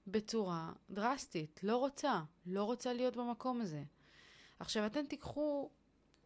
בצורה 0.06 0.73
דרסטית. 0.90 1.61
לא 1.62 1.76
רוצה. 1.76 2.23
לא 2.46 2.64
רוצה 2.64 2.92
להיות 2.92 3.16
במקום 3.16 3.61
הזה. 3.61 3.82
עכשיו, 4.58 4.86
אתן 4.86 5.06
תיקחו, 5.06 5.70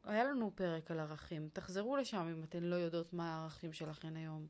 היה 0.05 0.25
לנו 0.25 0.53
פרק 0.55 0.91
על 0.91 1.01
ערכים, 1.01 1.49
תחזרו 1.53 1.97
לשם 1.97 2.35
אם 2.37 2.43
אתן 2.43 2.63
לא 2.63 2.77
יודעות 2.77 3.13
מה 3.13 3.35
הערכים 3.35 3.73
שלכן 3.73 4.17
היום. 4.17 4.47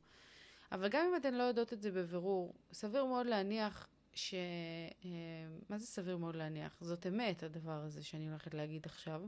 אבל 0.71 0.89
גם 0.89 1.05
אם 1.09 1.15
אתן 1.15 1.33
לא 1.33 1.43
יודעות 1.43 1.73
את 1.73 1.81
זה 1.81 1.91
בבירור, 1.91 2.53
סביר 2.73 3.05
מאוד 3.05 3.25
להניח 3.25 3.87
ש... 4.13 4.33
אה, 5.05 5.09
מה 5.69 5.77
זה 5.77 5.85
סביר 5.85 6.17
מאוד 6.17 6.35
להניח? 6.35 6.77
זאת 6.81 7.07
אמת, 7.07 7.43
הדבר 7.43 7.71
הזה 7.71 8.03
שאני 8.03 8.29
הולכת 8.29 8.53
להגיד 8.53 8.85
עכשיו. 8.85 9.21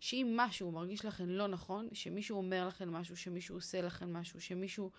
שאם 0.00 0.32
משהו 0.36 0.72
מרגיש 0.72 1.04
לכם 1.04 1.28
לא 1.28 1.46
נכון, 1.46 1.88
שמישהו 1.92 2.36
אומר 2.36 2.68
לכם 2.68 2.92
משהו, 2.92 3.16
שמישהו 3.16 3.56
עושה 3.56 3.80
לכם 3.80 4.12
משהו, 4.12 4.40
שמישהו 4.40 4.90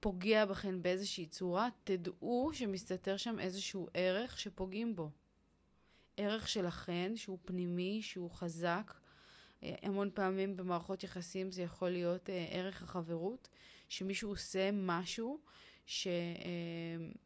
פוגע 0.00 0.44
בכם 0.44 0.82
באיזושהי 0.82 1.26
צורה, 1.26 1.68
תדעו 1.84 2.50
שמסתתר 2.52 3.16
שם 3.16 3.40
איזשהו 3.40 3.88
ערך 3.94 4.38
שפוגעים 4.38 4.96
בו. 4.96 5.10
ערך 6.16 6.48
שלכן, 6.48 7.12
שהוא 7.16 7.38
פנימי, 7.44 8.02
שהוא 8.02 8.30
חזק. 8.30 8.94
אה, 9.62 9.74
המון 9.82 10.10
פעמים 10.14 10.56
במערכות 10.56 11.04
יחסים 11.04 11.52
זה 11.52 11.62
יכול 11.62 11.88
להיות 11.88 12.30
אה, 12.30 12.46
ערך 12.50 12.82
החברות, 12.82 13.48
שמישהו 13.88 14.30
עושה 14.30 14.70
משהו 14.72 15.38
שמעליב 15.86 17.16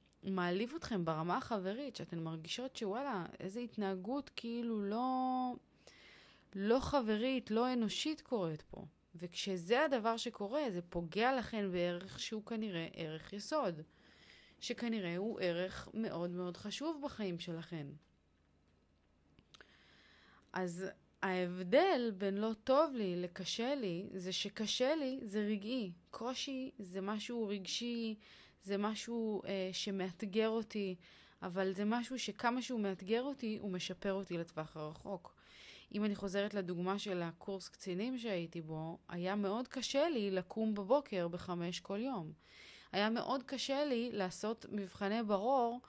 אה, 0.70 0.76
אתכם 0.76 1.04
ברמה 1.04 1.37
החברית, 1.37 1.97
שאתן 1.97 2.18
מרגישות 2.18 2.76
שוואלה, 2.76 3.26
איזה 3.40 3.61
התנהגות 3.61 4.30
כאילו 4.37 4.82
לא, 4.82 5.52
לא 6.54 6.80
חברית, 6.80 7.50
לא 7.50 7.73
אנושית 7.73 8.20
קורית 8.20 8.62
פה. 8.62 8.85
וכשזה 9.14 9.85
הדבר 9.85 10.16
שקורה, 10.16 10.62
זה 10.70 10.82
פוגע 10.82 11.37
לכן 11.37 11.73
בערך 11.73 12.20
שהוא 12.20 12.44
כנראה 12.44 12.88
ערך 12.92 13.32
יסוד, 13.32 13.80
שכנראה 14.61 15.16
הוא 15.16 15.40
ערך 15.40 15.88
מאוד 15.94 16.30
מאוד 16.30 16.56
חשוב 16.56 17.00
בחיים 17.04 17.38
שלכן. 17.38 17.87
אז 20.52 20.87
ההבדל 21.23 22.12
בין 22.19 22.38
לא 22.38 22.50
טוב 22.64 22.95
לי 22.95 23.16
לקשה 23.16 23.75
לי, 23.75 24.07
זה 24.14 24.33
שקשה 24.33 24.95
לי 24.95 25.21
זה 25.23 25.40
רגעי. 25.40 25.92
קושי 26.11 26.71
זה 26.78 27.00
משהו 27.00 27.49
רגשי, 27.49 28.14
זה 28.62 28.78
משהו 28.78 29.42
אה, 29.45 29.71
שמאתגר 29.73 30.49
אותי, 30.49 30.97
אבל 31.42 31.73
זה 31.73 31.85
משהו 31.85 32.19
שכמה 32.19 32.62
שהוא 32.62 32.80
מאתגר 32.80 33.23
אותי, 33.23 33.59
הוא 33.61 33.71
משפר 33.71 34.12
אותי 34.12 34.38
לטווח 34.38 34.76
הרחוק. 34.76 35.35
אם 35.95 36.04
אני 36.04 36.14
חוזרת 36.14 36.54
לדוגמה 36.54 36.99
של 36.99 37.23
הקורס 37.23 37.69
קצינים 37.69 38.19
שהייתי 38.19 38.61
בו, 38.61 38.99
היה 39.09 39.35
מאוד 39.35 39.69
קשה 39.69 40.09
לי 40.09 40.30
לקום 40.30 40.75
בבוקר 40.75 41.28
בחמש 41.28 41.80
כל 41.80 42.00
יום. 42.00 42.33
היה 42.92 43.11
מאוד 43.11 43.42
קשה 43.42 43.85
לי 43.85 44.11
לעשות 44.12 44.66
מבחני 44.69 45.23
ברור 45.23 45.80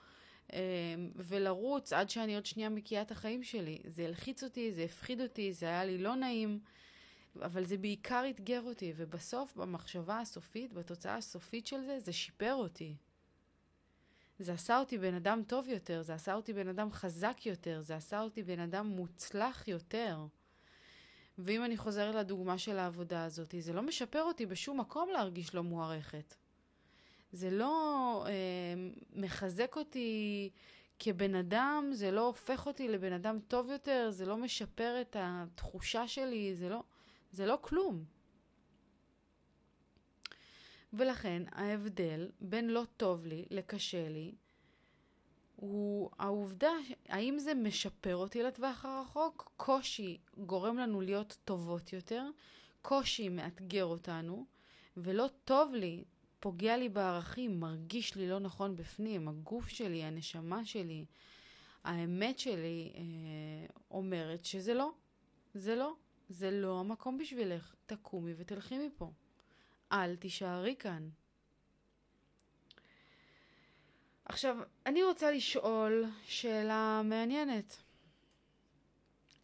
ולרוץ 1.16 1.92
עד 1.92 2.10
שאני 2.10 2.34
עוד 2.34 2.46
שנייה 2.46 2.68
מקיאה 2.68 3.02
את 3.02 3.10
החיים 3.10 3.42
שלי. 3.42 3.78
זה 3.84 4.04
הלחיץ 4.04 4.44
אותי, 4.44 4.72
זה 4.72 4.82
הפחיד 4.82 5.20
אותי, 5.20 5.52
זה 5.52 5.66
היה 5.66 5.84
לי 5.84 5.98
לא 5.98 6.16
נעים, 6.16 6.60
אבל 7.42 7.64
זה 7.64 7.76
בעיקר 7.76 8.24
אתגר 8.30 8.62
אותי, 8.62 8.92
ובסוף, 8.96 9.56
במחשבה 9.56 10.20
הסופית, 10.20 10.72
בתוצאה 10.72 11.16
הסופית 11.16 11.66
של 11.66 11.80
זה, 11.84 12.00
זה 12.00 12.12
שיפר 12.12 12.54
אותי. 12.54 12.96
זה 14.38 14.52
עשה 14.52 14.78
אותי 14.78 14.98
בן 14.98 15.14
אדם 15.14 15.42
טוב 15.46 15.68
יותר, 15.68 16.02
זה 16.02 16.14
עשה 16.14 16.34
אותי 16.34 16.52
בן 16.52 16.68
אדם 16.68 16.92
חזק 16.92 17.46
יותר, 17.46 17.80
זה 17.80 17.96
עשה 17.96 18.20
אותי 18.20 18.42
בן 18.42 18.60
אדם 18.60 18.86
מוצלח 18.86 19.68
יותר. 19.68 20.26
ואם 21.38 21.64
אני 21.64 21.76
חוזרת 21.76 22.14
לדוגמה 22.14 22.58
של 22.58 22.78
העבודה 22.78 23.24
הזאת, 23.24 23.54
זה 23.58 23.72
לא 23.72 23.82
משפר 23.82 24.22
אותי 24.22 24.46
בשום 24.46 24.80
מקום 24.80 25.08
להרגיש 25.12 25.54
לא 25.54 25.62
מוערכת. 25.62 26.34
זה 27.32 27.50
לא 27.50 28.24
אה, 28.26 28.32
מחזק 29.12 29.76
אותי 29.76 30.50
כבן 30.98 31.34
אדם, 31.34 31.90
זה 31.92 32.10
לא 32.10 32.26
הופך 32.26 32.66
אותי 32.66 32.88
לבן 32.88 33.12
אדם 33.12 33.38
טוב 33.48 33.70
יותר, 33.70 34.10
זה 34.10 34.26
לא 34.26 34.36
משפר 34.36 35.00
את 35.00 35.16
התחושה 35.18 36.08
שלי, 36.08 36.54
זה 36.54 36.68
לא, 36.68 36.82
זה 37.32 37.46
לא 37.46 37.58
כלום. 37.60 38.04
ולכן 40.92 41.42
ההבדל 41.52 42.30
בין 42.40 42.70
לא 42.70 42.82
טוב 42.96 43.26
לי 43.26 43.44
לקשה 43.50 44.08
לי 44.08 44.34
הוא 45.62 46.10
העובדה, 46.18 46.72
האם 47.08 47.38
זה 47.38 47.54
משפר 47.54 48.16
אותי 48.16 48.42
לטווח 48.42 48.84
הרחוק? 48.84 49.52
קושי 49.56 50.18
גורם 50.38 50.78
לנו 50.78 51.00
להיות 51.00 51.38
טובות 51.44 51.92
יותר, 51.92 52.24
קושי 52.82 53.28
מאתגר 53.28 53.84
אותנו, 53.84 54.46
ולא 54.96 55.26
טוב 55.44 55.74
לי, 55.74 56.04
פוגע 56.42 56.76
לי 56.76 56.88
בערכים, 56.88 57.60
מרגיש 57.60 58.14
לי 58.14 58.28
לא 58.28 58.38
נכון 58.38 58.76
בפנים, 58.76 59.28
הגוף 59.28 59.68
שלי, 59.68 60.04
הנשמה 60.04 60.64
שלי, 60.64 61.04
האמת 61.84 62.38
שלי 62.38 62.92
אה, 62.94 63.66
אומרת 63.90 64.44
שזה 64.44 64.74
לא, 64.74 64.92
זה 65.54 65.74
לא, 65.74 65.94
זה 66.28 66.50
לא 66.50 66.80
המקום 66.80 67.18
בשבילך. 67.18 67.74
תקומי 67.86 68.32
ותלכי 68.36 68.86
מפה. 68.86 69.10
אל 69.92 70.16
תישארי 70.16 70.76
כאן. 70.78 71.08
עכשיו, 74.24 74.56
אני 74.86 75.02
רוצה 75.02 75.30
לשאול 75.30 76.04
שאלה 76.24 77.02
מעניינת. 77.04 77.76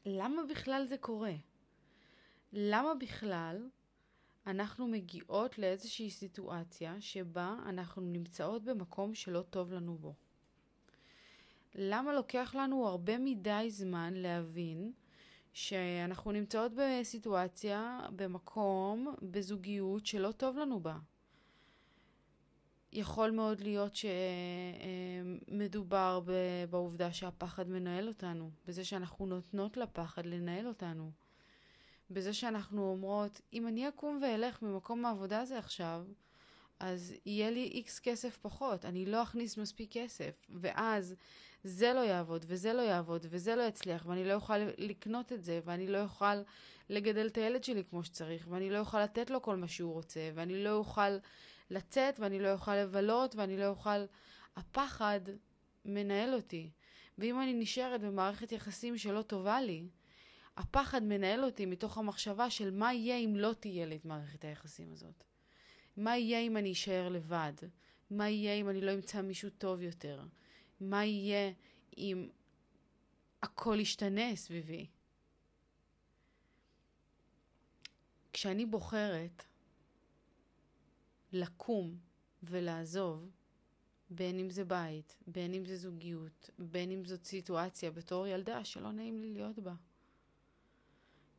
למה 0.07 0.43
בכלל 0.51 0.85
זה 0.85 0.99
קורה? 0.99 1.35
למה 2.53 2.95
בכלל 2.95 3.69
אנחנו 4.49 4.87
מגיעות 4.87 5.59
לאיזושהי 5.59 6.11
סיטואציה 6.11 7.01
שבה 7.01 7.57
אנחנו 7.67 8.03
נמצאות 8.03 8.65
במקום 8.65 9.15
שלא 9.15 9.43
טוב 9.51 9.73
לנו 9.73 9.99
בו? 9.99 10.15
למה 11.75 12.13
לוקח 12.13 12.55
לנו 12.55 12.89
הרבה 12.89 13.19
מדי 13.19 13.67
זמן 13.71 14.15
להבין 14.15 14.93
שאנחנו 15.53 16.33
נמצאות 16.33 16.73
בסיטואציה, 16.77 18.01
במקום, 18.17 19.15
בזוגיות 19.23 20.07
שלא 20.07 20.33
טוב 20.33 20.57
לנו 20.57 20.81
בה? 20.81 20.99
יכול 22.93 23.31
מאוד 23.31 23.61
להיות 23.61 23.93
שמדובר 25.47 26.21
בעובדה 26.71 27.13
שהפחד 27.13 27.69
מנהל 27.69 28.09
אותנו, 28.09 28.51
בזה 28.67 28.85
שאנחנו 28.85 29.27
נותנות 29.27 29.77
לפחד 29.77 30.27
לנהל 30.27 30.67
אותנו, 30.67 31.11
בזה 32.11 32.33
שאנחנו 32.33 32.91
אומרות, 32.91 33.41
אם 33.53 33.69
אני 33.69 33.89
אקום 33.89 34.21
ואלך 34.23 34.63
ממקום 34.63 35.05
העבודה 35.05 35.41
הזה 35.41 35.59
עכשיו, 35.59 36.05
אז 36.81 37.15
יהיה 37.27 37.51
לי 37.51 37.65
איקס 37.65 37.99
כסף 37.99 38.39
פחות, 38.43 38.85
אני 38.85 39.07
לא 39.07 39.23
אכניס 39.23 39.57
מספיק 39.57 39.93
כסף, 39.93 40.47
ואז 40.51 41.15
זה 41.65 41.93
לא 41.93 42.01
יעבוד, 42.01 42.45
וזה 42.49 42.73
לא 42.73 42.83
יעבוד, 42.83 43.27
וזה 43.31 43.57
לא 43.57 43.63
יצליח, 43.63 44.07
ואני 44.07 44.25
לא 44.25 44.35
אוכל 44.35 44.59
לקנות 44.59 45.33
את 45.33 45.45
זה, 45.45 45.61
ואני 45.65 45.87
לא 45.87 46.03
אוכל 46.03 46.35
לגדל 46.89 47.27
את 47.27 47.37
הילד 47.37 47.65
שלי 47.65 47.83
כמו 47.91 48.05
שצריך, 48.05 48.47
ואני 48.51 48.71
לא 48.71 48.79
אוכל 48.79 49.03
לתת 49.03 49.31
לו 49.31 49.43
כל 49.43 49.57
מה 49.57 49.69
שהוא 49.69 49.93
רוצה, 49.93 50.31
ואני 50.35 50.65
לא 50.65 50.73
אוכל 50.73 51.11
לצאת, 51.71 52.21
ואני 52.21 52.39
לא 52.39 52.53
אוכל 52.53 52.77
לבלות, 52.77 53.37
ואני 53.37 53.57
לא 53.57 53.67
אוכל... 53.67 54.05
הפחד 54.59 55.21
מנהל 55.85 56.35
אותי. 56.35 56.71
ואם 57.19 57.41
אני 57.41 57.53
נשארת 57.53 58.01
במערכת 58.01 58.53
יחסים 58.53 58.99
שלא 58.99 59.23
טובה 59.23 59.61
לי, 59.61 59.85
הפחד 60.59 61.03
מנהל 61.03 61.45
אותי 61.45 61.67
מתוך 61.67 61.99
המחשבה 61.99 62.51
של 62.51 62.71
מה 62.71 62.95
יהיה 62.95 63.17
אם 63.17 63.37
לא 63.37 63.53
תהיה 63.61 63.87
לי 63.87 63.97
את 63.97 64.05
מערכת 64.05 64.45
היחסים 64.45 64.93
הזאת. 64.93 65.25
מה 65.97 66.17
יהיה 66.17 66.41
אם 66.41 66.57
אני 66.57 66.73
אשאר 66.73 67.09
לבד? 67.09 67.53
מה 68.11 68.29
יהיה 68.29 68.55
אם 68.55 68.69
אני 68.69 68.81
לא 68.81 68.95
אמצא 68.95 69.23
מישהו 69.23 69.51
טוב 69.51 69.83
יותר? 69.83 70.25
מה 70.81 71.05
יהיה 71.05 71.53
אם 71.99 72.29
הכל 73.43 73.77
ישתנה 73.81 74.37
סביבי? 74.37 74.87
כשאני 78.33 78.67
בוחרת 78.67 79.45
לקום 81.33 81.99
ולעזוב, 82.43 83.31
בין 84.11 84.39
אם 84.39 84.51
זה 84.51 84.65
בית, 84.65 85.17
בין 85.27 85.55
אם 85.55 85.65
זה 85.65 85.77
זוגיות, 85.77 86.51
בין 86.59 86.91
אם 86.91 87.05
זאת 87.05 87.25
סיטואציה 87.25 87.91
בתור 87.91 88.27
ילדה 88.27 88.65
שלא 88.65 88.93
נעים 88.93 89.21
לי 89.21 89.33
להיות 89.33 89.59
בה. 89.59 89.75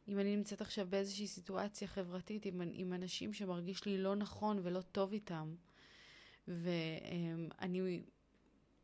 אם 0.09 0.19
אני 0.19 0.35
נמצאת 0.35 0.61
עכשיו 0.61 0.87
באיזושהי 0.89 1.27
סיטואציה 1.27 1.87
חברתית 1.87 2.45
עם, 2.45 2.61
עם 2.73 2.93
אנשים 2.93 3.33
שמרגיש 3.33 3.85
לי 3.85 3.97
לא 3.97 4.15
נכון 4.15 4.59
ולא 4.63 4.81
טוב 4.81 5.13
איתם, 5.13 5.55
ואני 6.47 8.01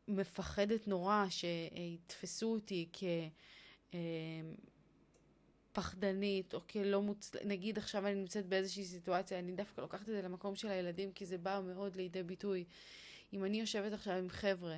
מפחדת 0.08 0.88
נורא 0.88 1.25
שיתפסו 1.29 2.53
אותי 2.53 2.89
כפחדנית 5.71 6.54
או 6.54 6.60
כלא 6.67 7.02
מוצלחת, 7.02 7.45
נגיד 7.45 7.78
עכשיו 7.78 8.08
אני 8.08 8.15
נמצאת 8.15 8.45
באיזושהי 8.45 8.86
סיטואציה, 8.86 9.39
אני 9.39 9.52
דווקא 9.52 9.82
לוקחת 9.82 10.02
את 10.02 10.13
זה 10.13 10.21
למקום 10.21 10.56
של 10.56 10.67
הילדים 10.67 11.12
כי 11.12 11.26
זה 11.26 11.38
בא 11.38 11.62
מאוד 11.65 11.95
לידי 11.95 12.23
ביטוי. 12.23 12.65
אם 13.34 13.45
אני 13.45 13.60
יושבת 13.60 13.93
עכשיו 13.93 14.13
עם 14.13 14.30
חבר'ה 14.30 14.78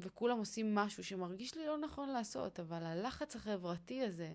וכולם 0.00 0.38
עושים 0.38 0.74
משהו 0.74 1.04
שמרגיש 1.04 1.54
לי 1.54 1.66
לא 1.66 1.78
נכון 1.78 2.08
לעשות, 2.08 2.60
אבל 2.60 2.84
הלחץ 2.84 3.36
החברתי 3.36 4.02
הזה 4.02 4.34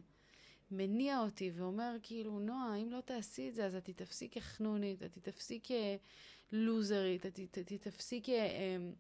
מניע 0.73 1.19
אותי 1.19 1.51
ואומר 1.55 1.95
כאילו, 2.03 2.39
נועה, 2.39 2.75
אם 2.75 2.91
לא 2.91 3.01
תעשי 3.01 3.49
את 3.49 3.55
זה 3.55 3.65
אז 3.65 3.75
את 3.75 3.85
תתפסי 3.85 4.29
כחנונית, 4.29 5.03
את 5.03 5.11
תתפסי 5.11 5.59
כלוזרית, 6.49 7.25
את 7.25 7.39
תתפסי 7.65 8.21
כ... 8.23 8.29
אמ, 8.29 8.93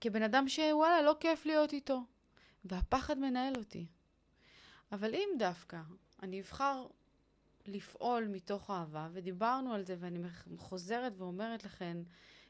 כבן 0.00 0.22
אדם 0.22 0.48
שוואלה, 0.48 1.02
לא 1.02 1.16
כיף 1.20 1.46
להיות 1.46 1.72
איתו. 1.72 2.02
והפחד 2.64 3.18
מנהל 3.18 3.54
אותי. 3.56 3.86
אבל 4.92 5.14
אם 5.14 5.28
דווקא 5.38 5.80
אני 6.22 6.40
אבחר 6.40 6.86
לפעול 7.66 8.28
מתוך 8.28 8.70
אהבה, 8.70 9.08
ודיברנו 9.12 9.74
על 9.74 9.84
זה 9.84 9.96
ואני 9.98 10.18
חוזרת 10.56 11.12
ואומרת 11.16 11.64
לכם 11.64 12.02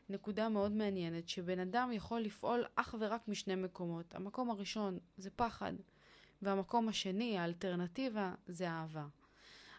נקודה 0.09 0.49
מאוד 0.49 0.73
מעניינת, 0.73 1.29
שבן 1.29 1.59
אדם 1.59 1.93
יכול 1.93 2.21
לפעול 2.21 2.65
אך 2.75 2.95
ורק 3.01 3.29
משני 3.29 3.55
מקומות. 3.55 4.15
המקום 4.15 4.51
הראשון 4.51 4.99
זה 5.17 5.31
פחד, 5.31 5.73
והמקום 6.43 6.89
השני, 6.89 7.39
האלטרנטיבה, 7.39 8.35
זה 8.47 8.69
אהבה. 8.71 9.07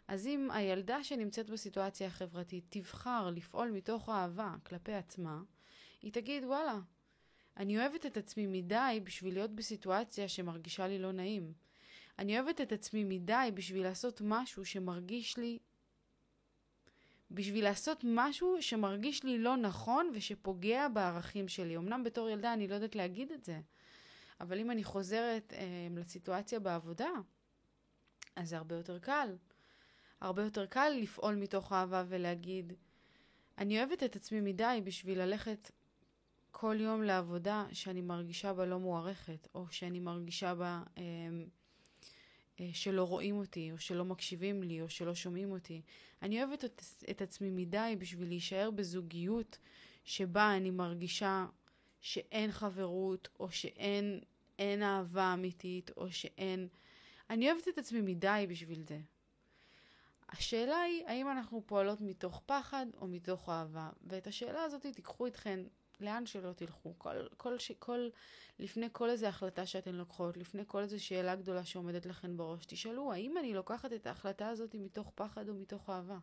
אז 0.08 0.28
אם 0.28 0.52
הילדה 0.52 1.04
שנמצאת 1.04 1.50
בסיטואציה 1.50 2.08
החברתית 2.08 2.66
תבחר 2.70 3.30
לפעול 3.30 3.72
מתוך 3.72 4.10
אהבה 4.10 4.56
כלפי 4.66 4.94
עצמה, 4.94 5.42
היא 6.02 6.14
תגיד, 6.14 6.44
וואלה, 6.44 6.80
אני 7.58 7.80
אוהבת 7.80 8.06
את 8.06 8.18
עצמי 8.18 8.48
מדי 8.48 9.00
בשביל 9.04 9.34
להיות 9.34 9.52
בסיטואציה 9.52 10.28
שמרגישה 10.28 10.88
לי 10.88 11.00
לא 11.00 11.12
נעים. 11.12 11.54
אני 12.20 12.40
אוהבת 12.40 12.62
את 12.62 12.72
עצמי 12.72 13.04
מדי 13.04 13.50
בשביל 13.54 13.84
לעשות 13.84 14.22
משהו 14.24 14.66
שמרגיש 14.66 15.38
לי... 15.38 15.60
בשביל 17.32 17.64
לעשות 17.64 18.02
משהו 18.04 18.62
שמרגיש 18.62 19.24
לי 19.24 19.38
לא 19.38 19.58
נכון 19.58 20.12
ושפוגע 20.14 20.88
בערכים 20.88 21.48
שלי. 21.48 21.78
אמנם 21.78 22.04
בתור 22.04 22.30
ילדה 22.30 22.54
אני 22.54 22.68
לא 22.68 22.76
יודעת 22.76 22.96
להגיד 22.96 23.32
את 23.32 23.46
זה, 23.46 23.60
אבל 24.40 24.60
אם 24.60 24.72
אני 24.72 24.84
חוזרת 24.84 25.54
אה, 25.54 25.88
לסיטואציה 25.96 26.60
בעבודה, 26.60 27.10
אז 28.36 28.50
זה 28.50 28.58
הרבה 28.58 28.76
יותר 28.76 29.00
קל. 29.00 29.36
הרבה 30.22 30.44
יותר 30.44 30.66
קל 30.66 30.90
לפעול 31.02 31.36
מתוך 31.36 31.74
אהבה 31.74 32.04
ולהגיד, 32.08 32.74
אני 33.58 33.80
אוהבת 33.80 34.04
את 34.04 34.16
עצמי 34.16 34.42
מדי 34.42 34.82
בשביל 34.84 35.22
ללכת 35.22 35.72
כל 36.52 36.76
יום 36.80 37.04
לעבודה 37.04 37.66
שאני 37.72 38.02
מרגישה 38.02 38.54
בה 38.54 38.66
לא 38.66 38.80
מוערכת, 38.80 39.48
או 39.56 39.66
שאני 39.72 40.00
מרגישה 40.00 40.56
בה 40.56 40.84
אה, 40.98 41.04
אה, 42.60 42.70
שלא 42.74 43.04
רואים 43.04 43.38
אותי, 43.38 43.72
או 43.72 43.78
שלא 43.78 44.06
מקשיבים 44.06 44.64
לי, 44.64 44.82
או 44.82 44.90
שלא 44.90 45.16
שומעים 45.16 45.52
אותי. 45.52 45.82
אני 46.22 46.44
אוהבת 46.44 46.66
את, 46.66 46.82
את 47.10 47.22
עצמי 47.22 47.50
מדי 47.50 47.96
בשביל 48.00 48.28
להישאר 48.28 48.72
בזוגיות 48.72 49.58
שבה 50.04 50.58
אני 50.58 50.72
מרגישה 50.72 51.46
שאין 52.02 52.52
חברות, 52.52 53.28
או 53.40 53.52
שאין 53.52 54.20
אין 54.60 54.84
אהבה 54.84 55.34
אמיתית, 55.34 55.92
או 55.98 56.12
שאין... 56.12 56.68
אני 57.30 57.52
אוהבת 57.52 57.68
את 57.68 57.78
עצמי 57.78 58.02
מדי 58.02 58.46
בשביל 58.50 58.84
זה. 58.84 59.00
השאלה 60.30 60.82
היא, 60.82 61.04
האם 61.08 61.32
אנחנו 61.32 61.64
פועלות 61.66 62.02
מתוך 62.02 62.42
פחד 62.46 62.86
או 63.02 63.08
מתוך 63.08 63.50
אהבה? 63.50 63.90
ואת 64.04 64.28
השאלה 64.28 64.64
הזאת 64.64 64.86
תיקחו 64.86 65.26
איתכן 65.26 65.60
לאן 66.00 66.26
שלא 66.26 66.54
תלכו. 66.54 66.94
כל, 66.98 67.28
כל, 67.38 67.60
ש, 67.60 67.72
כל, 67.72 68.10
לפני 68.60 68.88
כל 68.92 69.10
איזה 69.10 69.30
החלטה 69.30 69.66
שאתן 69.66 69.96
לוקחות, 69.96 70.38
לפני 70.38 70.64
כל 70.68 70.82
איזה 70.82 71.00
שאלה 71.00 71.36
גדולה 71.36 71.66
שעומדת 71.66 72.06
לכן 72.06 72.38
בראש, 72.38 72.66
תשאלו, 72.66 73.14
האם 73.14 73.38
אני 73.38 73.54
לוקחת 73.54 73.94
את 73.94 74.08
ההחלטה 74.08 74.50
הזאת 74.50 74.76
מתוך 74.80 75.12
פחד 75.16 75.50
או 75.50 75.54
מתוך 75.54 75.90
אהבה? 75.90 76.18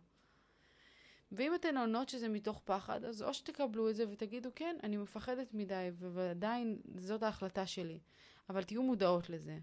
ואם 1.37 1.55
אתן 1.55 1.77
עונות 1.77 2.09
שזה 2.09 2.29
מתוך 2.29 2.61
פחד, 2.65 3.05
אז 3.05 3.23
או 3.23 3.35
שתקבלו 3.35 3.91
את 3.91 3.97
זה 3.97 4.05
ותגידו, 4.09 4.51
כן, 4.55 4.77
אני 4.83 4.97
מפחדת 4.97 5.55
מדי, 5.55 5.91
ועדיין 5.99 6.79
זאת 6.97 7.23
ההחלטה 7.23 7.67
שלי. 7.67 8.01
אבל 8.49 8.63
תהיו 8.63 8.83
מודעות 8.83 9.31
לזה. 9.31 9.59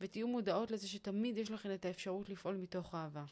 ותהיו 0.00 0.28
מודעות 0.28 0.70
לזה 0.70 0.88
שתמיד 0.88 1.38
יש 1.38 1.50
לכן 1.50 1.74
את 1.74 1.84
האפשרות 1.84 2.28
לפעול 2.28 2.56
מתוך 2.56 2.94
אהבה. 2.94 3.24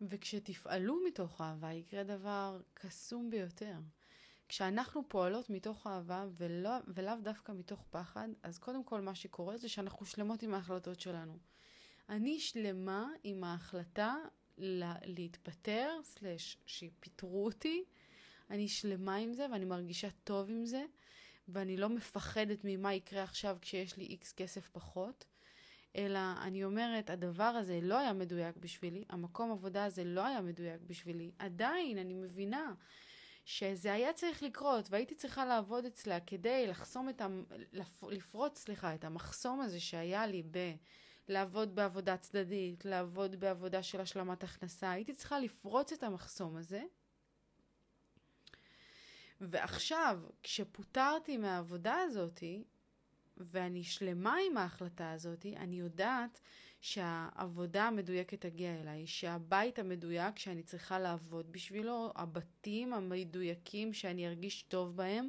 וכשתפעלו 0.00 1.00
מתוך 1.06 1.40
אהבה 1.40 1.72
יקרה 1.72 2.04
דבר 2.04 2.60
קסום 2.74 3.30
ביותר. 3.30 3.74
כשאנחנו 4.48 5.08
פועלות 5.08 5.50
מתוך 5.50 5.86
אהבה 5.86 6.26
ולא, 6.36 6.70
ולאו 6.88 7.14
דווקא 7.22 7.52
מתוך 7.52 7.84
פחד, 7.90 8.28
אז 8.42 8.58
קודם 8.58 8.84
כל 8.84 9.00
מה 9.00 9.14
שקורה 9.14 9.56
זה 9.56 9.68
שאנחנו 9.68 10.06
שלמות 10.06 10.42
עם 10.42 10.54
ההחלטות 10.54 11.00
שלנו. 11.00 11.38
אני 12.08 12.40
שלמה 12.40 13.08
עם 13.24 13.44
ההחלטה 13.44 14.16
לה, 14.58 14.94
להתפטר, 15.04 16.00
סלש 16.02 16.56
שפיטרו 16.66 17.44
אותי, 17.44 17.84
אני 18.50 18.68
שלמה 18.68 19.16
עם 19.16 19.32
זה 19.32 19.46
ואני 19.52 19.64
מרגישה 19.64 20.08
טוב 20.24 20.50
עם 20.50 20.66
זה, 20.66 20.84
ואני 21.48 21.76
לא 21.76 21.88
מפחדת 21.88 22.58
ממה 22.64 22.94
יקרה 22.94 23.22
עכשיו 23.22 23.56
כשיש 23.60 23.96
לי 23.96 24.04
איקס 24.04 24.32
כסף 24.32 24.68
פחות. 24.72 25.24
אלא 25.96 26.18
אני 26.42 26.64
אומרת, 26.64 27.10
הדבר 27.10 27.42
הזה 27.44 27.78
לא 27.82 27.98
היה 27.98 28.12
מדויק 28.12 28.56
בשבילי, 28.56 29.04
המקום 29.08 29.52
עבודה 29.52 29.84
הזה 29.84 30.04
לא 30.04 30.26
היה 30.26 30.40
מדויק 30.40 30.80
בשבילי. 30.86 31.30
עדיין, 31.38 31.98
אני 31.98 32.14
מבינה 32.14 32.74
שזה 33.44 33.92
היה 33.92 34.12
צריך 34.12 34.42
לקרות, 34.42 34.90
והייתי 34.90 35.14
צריכה 35.14 35.44
לעבוד 35.44 35.84
אצלה 35.84 36.20
כדי 36.20 36.66
לחסום 36.66 37.08
את 37.08 37.20
ה... 37.20 37.26
לפרוץ, 38.02 38.58
סליחה, 38.58 38.94
את 38.94 39.04
המחסום 39.04 39.60
הזה 39.60 39.80
שהיה 39.80 40.26
לי 40.26 40.42
ב... 40.50 40.74
לעבוד 41.28 41.74
בעבודה 41.74 42.16
צדדית, 42.16 42.84
לעבוד 42.84 43.36
בעבודה 43.40 43.82
של 43.82 44.00
השלמת 44.00 44.44
הכנסה. 44.44 44.90
הייתי 44.90 45.14
צריכה 45.14 45.38
לפרוץ 45.38 45.92
את 45.92 46.02
המחסום 46.02 46.56
הזה. 46.56 46.82
ועכשיו, 49.40 50.18
כשפוטרתי 50.42 51.36
מהעבודה 51.36 51.96
הזאתי, 51.96 52.64
ואני 53.36 53.84
שלמה 53.84 54.36
עם 54.50 54.56
ההחלטה 54.56 55.12
הזאתי, 55.12 55.56
אני 55.56 55.76
יודעת 55.76 56.40
שהעבודה 56.80 57.84
המדויקת 57.84 58.40
תגיע 58.40 58.80
אליי, 58.80 59.06
שהבית 59.06 59.78
המדויק 59.78 60.38
שאני 60.38 60.62
צריכה 60.62 60.98
לעבוד 60.98 61.52
בשבילו, 61.52 62.12
הבתים 62.16 62.94
המדויקים 62.94 63.92
שאני 63.92 64.28
ארגיש 64.28 64.62
טוב 64.62 64.96
בהם, 64.96 65.28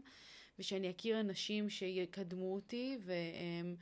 ושאני 0.60 0.90
אכיר 0.90 1.20
אנשים 1.20 1.70
שיקדמו 1.70 2.54
אותי 2.54 2.98
והם 3.02 3.76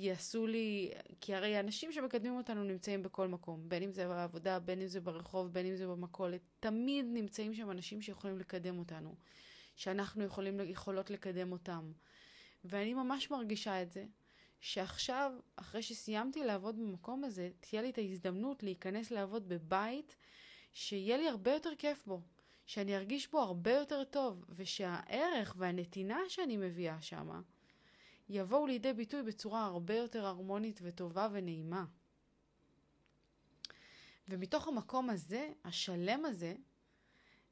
יעשו 0.00 0.46
לי, 0.46 0.90
כי 1.20 1.34
הרי 1.34 1.56
האנשים 1.56 1.92
שמקדמים 1.92 2.36
אותנו 2.36 2.64
נמצאים 2.64 3.02
בכל 3.02 3.28
מקום, 3.28 3.68
בין 3.68 3.82
אם 3.82 3.92
זה 3.92 4.08
בעבודה, 4.08 4.58
בין 4.58 4.80
אם 4.80 4.86
זה 4.86 5.00
ברחוב, 5.00 5.52
בין 5.52 5.66
אם 5.66 5.76
זה 5.76 5.86
במכולת, 5.86 6.40
תמיד 6.60 7.06
נמצאים 7.08 7.54
שם 7.54 7.70
אנשים 7.70 8.02
שיכולים 8.02 8.38
לקדם 8.38 8.78
אותנו, 8.78 9.14
שאנחנו 9.76 10.24
יכולים, 10.24 10.60
יכולות 10.60 11.10
לקדם 11.10 11.52
אותם. 11.52 11.92
ואני 12.64 12.94
ממש 12.94 13.30
מרגישה 13.30 13.82
את 13.82 13.90
זה, 13.90 14.04
שעכשיו, 14.60 15.32
אחרי 15.56 15.82
שסיימתי 15.82 16.44
לעבוד 16.44 16.76
במקום 16.78 17.24
הזה, 17.24 17.50
תהיה 17.60 17.82
לי 17.82 17.90
את 17.90 17.98
ההזדמנות 17.98 18.62
להיכנס 18.62 19.10
לעבוד 19.10 19.48
בבית 19.48 20.16
שיהיה 20.72 21.16
לי 21.16 21.28
הרבה 21.28 21.52
יותר 21.52 21.70
כיף 21.78 22.06
בו, 22.06 22.20
שאני 22.66 22.96
ארגיש 22.96 23.30
בו 23.30 23.38
הרבה 23.38 23.72
יותר 23.72 24.04
טוב, 24.04 24.44
ושהערך 24.48 25.54
והנתינה 25.58 26.18
שאני 26.28 26.56
מביאה 26.56 27.00
שמה 27.00 27.40
יבואו 28.28 28.66
לידי 28.66 28.92
ביטוי 28.92 29.22
בצורה 29.22 29.64
הרבה 29.64 29.94
יותר 29.94 30.26
הרמונית 30.26 30.80
וטובה 30.82 31.28
ונעימה. 31.32 31.84
ומתוך 34.28 34.68
המקום 34.68 35.10
הזה, 35.10 35.48
השלם 35.64 36.24
הזה, 36.24 36.54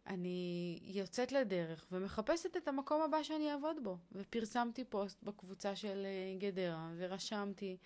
אני 0.06 0.78
יוצאת 0.82 1.32
לדרך 1.32 1.86
ומחפשת 1.92 2.56
את 2.56 2.68
המקום 2.68 3.02
הבא 3.02 3.22
שאני 3.22 3.52
אעבוד 3.52 3.76
בו. 3.82 3.98
ופרסמתי 4.12 4.84
פוסט 4.84 5.22
בקבוצה 5.22 5.76
של 5.76 6.06
אה, 6.06 6.38
גדרה, 6.38 6.92
ורשמתי, 6.96 7.76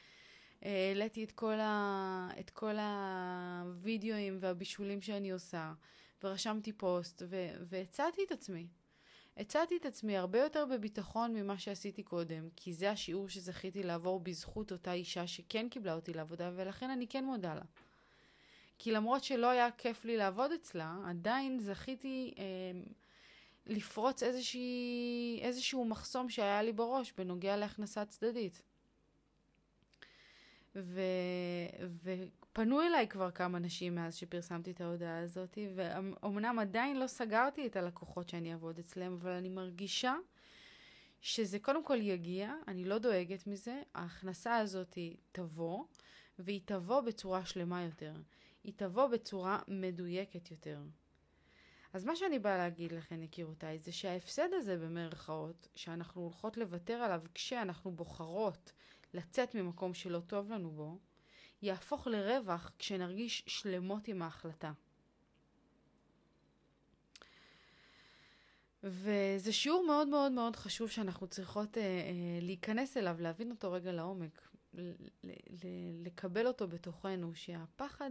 אה, 0.64 0.88
העליתי 0.88 1.24
את 1.24 1.32
כל, 1.32 1.60
ה... 1.60 2.28
את 2.40 2.50
כל 2.50 2.74
הווידאוים 2.78 4.38
והבישולים 4.40 5.00
שאני 5.02 5.30
עושה, 5.30 5.72
ורשמתי 6.22 6.72
פוסט, 6.72 7.22
ו... 7.28 7.50
והצעתי 7.68 8.24
את 8.26 8.32
עצמי. 8.32 8.66
הצעתי 9.40 9.76
את 9.76 9.86
עצמי 9.86 10.16
הרבה 10.16 10.38
יותר 10.38 10.64
בביטחון 10.66 11.34
ממה 11.34 11.58
שעשיתי 11.58 12.02
קודם, 12.02 12.48
כי 12.56 12.74
זה 12.74 12.90
השיעור 12.90 13.28
שזכיתי 13.28 13.82
לעבור 13.82 14.20
בזכות 14.20 14.72
אותה 14.72 14.92
אישה 14.92 15.26
שכן 15.26 15.68
קיבלה 15.68 15.94
אותי 15.94 16.12
לעבודה, 16.12 16.50
ולכן 16.56 16.90
אני 16.90 17.06
כן 17.06 17.24
מודה 17.24 17.54
לה. 17.54 17.62
כי 18.78 18.92
למרות 18.92 19.24
שלא 19.24 19.46
היה 19.46 19.70
כיף 19.70 20.04
לי 20.04 20.16
לעבוד 20.16 20.52
אצלה, 20.52 20.96
עדיין 21.06 21.58
זכיתי 21.58 22.34
אה, 22.38 22.44
לפרוץ 23.66 24.22
איזושהי, 24.22 25.38
איזשהו 25.42 25.84
מחסום 25.84 26.28
שהיה 26.28 26.62
לי 26.62 26.72
בראש 26.72 27.12
בנוגע 27.18 27.56
להכנסה 27.56 28.04
צדדית. 28.04 28.62
ו, 30.74 31.00
ופנו 32.52 32.82
אליי 32.82 33.08
כבר 33.08 33.30
כמה 33.30 33.58
נשים 33.58 33.94
מאז 33.94 34.14
שפרסמתי 34.14 34.70
את 34.70 34.80
ההודעה 34.80 35.18
הזאת, 35.18 35.58
ואומנם 35.74 36.58
עדיין 36.58 36.98
לא 36.98 37.06
סגרתי 37.06 37.66
את 37.66 37.76
הלקוחות 37.76 38.28
שאני 38.28 38.52
אעבוד 38.52 38.78
אצלם, 38.78 39.12
אבל 39.12 39.30
אני 39.30 39.48
מרגישה 39.48 40.14
שזה 41.20 41.58
קודם 41.58 41.84
כל 41.84 42.00
יגיע, 42.00 42.54
אני 42.68 42.84
לא 42.84 42.98
דואגת 42.98 43.46
מזה, 43.46 43.82
ההכנסה 43.94 44.56
הזאת 44.56 44.98
תבוא, 45.32 45.84
והיא 46.38 46.60
תבוא 46.64 47.00
בצורה 47.00 47.44
שלמה 47.44 47.82
יותר. 47.82 48.14
היא 48.64 48.72
תבוא 48.76 49.06
בצורה 49.06 49.58
מדויקת 49.68 50.50
יותר. 50.50 50.80
אז 51.92 52.04
מה 52.04 52.16
שאני 52.16 52.38
באה 52.38 52.58
להגיד 52.58 52.92
לכן, 52.92 53.22
יקירותיי, 53.22 53.78
זה 53.78 53.92
שההפסד 53.92 54.48
הזה 54.52 54.76
במרכאות, 54.76 55.68
שאנחנו 55.74 56.22
הולכות 56.22 56.56
לוותר 56.56 56.94
עליו 56.94 57.22
כשאנחנו 57.34 57.92
בוחרות 57.92 58.72
לצאת 59.14 59.54
ממקום 59.54 59.94
שלא 59.94 60.20
טוב 60.20 60.50
לנו 60.50 60.70
בו, 60.70 60.98
יהפוך 61.62 62.06
לרווח 62.06 62.72
כשנרגיש 62.78 63.42
שלמות 63.46 64.08
עם 64.08 64.22
ההחלטה. 64.22 64.72
וזה 68.82 69.52
שיעור 69.52 69.86
מאוד 69.86 70.08
מאוד 70.08 70.32
מאוד 70.32 70.56
חשוב 70.56 70.90
שאנחנו 70.90 71.26
צריכות 71.26 71.78
אה, 71.78 71.82
אה, 71.82 72.38
להיכנס 72.42 72.96
אליו, 72.96 73.16
להבין 73.20 73.50
אותו 73.50 73.72
רגע 73.72 73.92
לעומק, 73.92 74.48
לקבל 76.04 76.46
אותו 76.46 76.68
בתוכנו, 76.68 77.34
שהפחד 77.34 78.10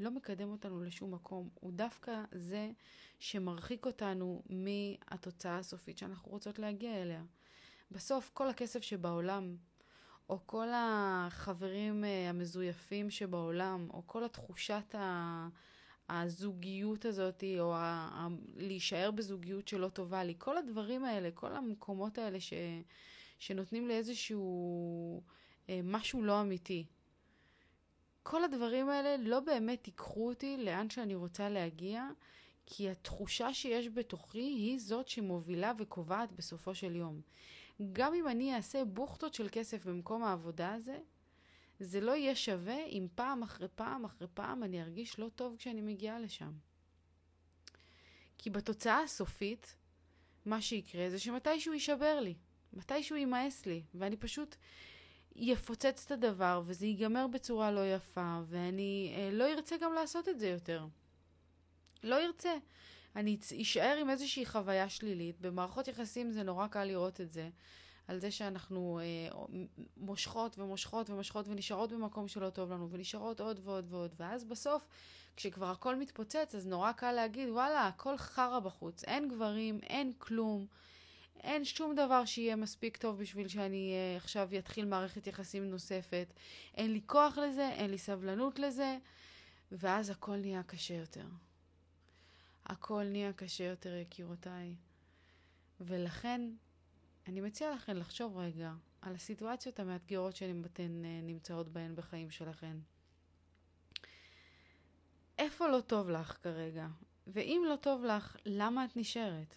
לא 0.00 0.10
מקדם 0.10 0.50
אותנו 0.50 0.84
לשום 0.84 1.14
מקום, 1.14 1.48
הוא 1.54 1.72
דווקא 1.72 2.22
זה 2.32 2.70
שמרחיק 3.18 3.86
אותנו 3.86 4.42
מהתוצאה 4.48 5.58
הסופית 5.58 5.98
שאנחנו 5.98 6.30
רוצות 6.30 6.58
להגיע 6.58 7.02
אליה. 7.02 7.22
בסוף 7.90 8.30
כל 8.34 8.48
הכסף 8.48 8.82
שבעולם, 8.82 9.56
או 10.28 10.38
כל 10.46 10.68
החברים 10.74 12.04
אה, 12.04 12.28
המזויפים 12.30 13.10
שבעולם, 13.10 13.88
או 13.90 14.02
כל 14.06 14.24
התחושת 14.24 14.94
הזוגיות 16.08 17.04
הזאת, 17.04 17.44
או 17.60 17.74
ה- 17.74 17.78
ה- 18.12 18.28
להישאר 18.56 19.10
בזוגיות 19.10 19.68
שלא 19.68 19.88
טובה 19.88 20.24
לי, 20.24 20.34
כל 20.38 20.58
הדברים 20.58 21.04
האלה, 21.04 21.30
כל 21.34 21.52
המקומות 21.56 22.18
האלה 22.18 22.40
ש- 22.40 22.52
שנותנים 23.38 23.88
לי 23.88 23.94
איזשהו 23.94 25.22
אה, 25.68 25.80
משהו 25.84 26.22
לא 26.22 26.40
אמיתי. 26.40 26.86
כל 28.22 28.44
הדברים 28.44 28.88
האלה 28.88 29.16
לא 29.16 29.40
באמת 29.40 29.86
ייקחו 29.86 30.28
אותי 30.28 30.56
לאן 30.56 30.90
שאני 30.90 31.14
רוצה 31.14 31.48
להגיע, 31.48 32.08
כי 32.66 32.90
התחושה 32.90 33.54
שיש 33.54 33.88
בתוכי 33.88 34.38
היא 34.38 34.78
זאת 34.78 35.08
שמובילה 35.08 35.72
וקובעת 35.78 36.32
בסופו 36.32 36.74
של 36.74 36.96
יום. 36.96 37.20
גם 37.92 38.14
אם 38.14 38.28
אני 38.28 38.54
אעשה 38.56 38.84
בוכטות 38.84 39.34
של 39.34 39.48
כסף 39.52 39.86
במקום 39.86 40.24
העבודה 40.24 40.72
הזה, 40.72 40.98
זה 41.80 42.00
לא 42.00 42.12
יהיה 42.12 42.34
שווה 42.34 42.84
אם 42.86 43.06
פעם 43.14 43.42
אחרי 43.42 43.68
פעם 43.74 44.04
אחרי 44.04 44.28
פעם 44.34 44.62
אני 44.62 44.82
ארגיש 44.82 45.18
לא 45.18 45.28
טוב 45.28 45.56
כשאני 45.58 45.80
מגיעה 45.80 46.18
לשם. 46.18 46.52
כי 48.38 48.50
בתוצאה 48.50 49.02
הסופית, 49.02 49.76
מה 50.46 50.62
שיקרה 50.62 51.10
זה 51.10 51.18
שמתישהו 51.18 51.72
יישבר 51.72 52.20
לי, 52.20 52.34
מתישהו 52.72 53.16
יימאס 53.16 53.66
לי, 53.66 53.82
ואני 53.94 54.16
פשוט 54.16 54.56
יפוצץ 55.36 56.02
את 56.06 56.10
הדבר 56.10 56.62
וזה 56.66 56.86
ייגמר 56.86 57.26
בצורה 57.26 57.70
לא 57.70 57.94
יפה, 57.94 58.40
ואני 58.46 59.14
אה, 59.16 59.30
לא 59.32 59.52
ארצה 59.52 59.76
גם 59.76 59.92
לעשות 59.92 60.28
את 60.28 60.40
זה 60.40 60.48
יותר. 60.48 60.86
לא 62.02 62.24
ארצה. 62.24 62.54
אני 63.16 63.38
אשאר 63.62 63.96
עם 64.00 64.10
איזושהי 64.10 64.46
חוויה 64.46 64.88
שלילית. 64.88 65.40
במערכות 65.40 65.88
יחסים 65.88 66.32
זה 66.32 66.42
נורא 66.42 66.66
קל 66.66 66.84
לראות 66.84 67.20
את 67.20 67.32
זה. 67.32 67.48
על 68.08 68.18
זה 68.18 68.30
שאנחנו 68.30 69.00
אה, 69.02 69.44
מושכות 69.96 70.58
ומושכות 70.58 71.10
ומושכות 71.10 71.48
ונשארות 71.48 71.92
במקום 71.92 72.28
שלא 72.28 72.50
טוב 72.50 72.72
לנו, 72.72 72.90
ונשארות 72.90 73.40
עוד 73.40 73.60
ועוד 73.64 73.86
ועוד, 73.88 74.14
ואז 74.16 74.44
בסוף, 74.44 74.88
כשכבר 75.36 75.70
הכל 75.70 75.96
מתפוצץ, 75.96 76.54
אז 76.54 76.66
נורא 76.66 76.92
קל 76.92 77.12
להגיד, 77.12 77.48
וואלה, 77.48 77.86
הכל 77.86 78.16
חרא 78.16 78.58
בחוץ, 78.58 79.04
אין 79.04 79.28
גברים, 79.28 79.80
אין 79.82 80.12
כלום. 80.18 80.66
אין 81.40 81.64
שום 81.64 81.94
דבר 81.94 82.24
שיהיה 82.24 82.56
מספיק 82.56 82.96
טוב 82.96 83.18
בשביל 83.18 83.48
שאני 83.48 83.92
uh, 83.92 84.22
עכשיו 84.22 84.48
אתחיל 84.58 84.84
מערכת 84.84 85.26
יחסים 85.26 85.70
נוספת. 85.70 86.32
אין 86.74 86.92
לי 86.92 87.00
כוח 87.06 87.38
לזה, 87.38 87.68
אין 87.68 87.90
לי 87.90 87.98
סבלנות 87.98 88.58
לזה, 88.58 88.98
ואז 89.72 90.10
הכל 90.10 90.36
נהיה 90.36 90.62
קשה 90.62 90.94
יותר. 90.94 91.24
הכל 92.66 93.04
נהיה 93.04 93.32
קשה 93.32 93.64
יותר, 93.64 93.94
יקירותיי. 93.94 94.74
ולכן, 95.80 96.50
אני 97.26 97.40
מציעה 97.40 97.74
לכן 97.74 97.96
לחשוב 97.96 98.36
רגע 98.36 98.72
על 99.02 99.14
הסיטואציות 99.14 99.80
המאתגרות 99.80 100.36
שאתן 100.36 101.02
uh, 101.04 101.24
נמצאות 101.24 101.68
בהן 101.68 101.96
בחיים 101.96 102.30
שלכן. 102.30 102.76
איפה 105.38 105.68
לא 105.68 105.80
טוב 105.80 106.10
לך 106.10 106.36
כרגע? 106.42 106.86
ואם 107.26 107.62
לא 107.68 107.76
טוב 107.76 108.04
לך, 108.04 108.36
למה 108.44 108.84
את 108.84 108.96
נשארת? 108.96 109.54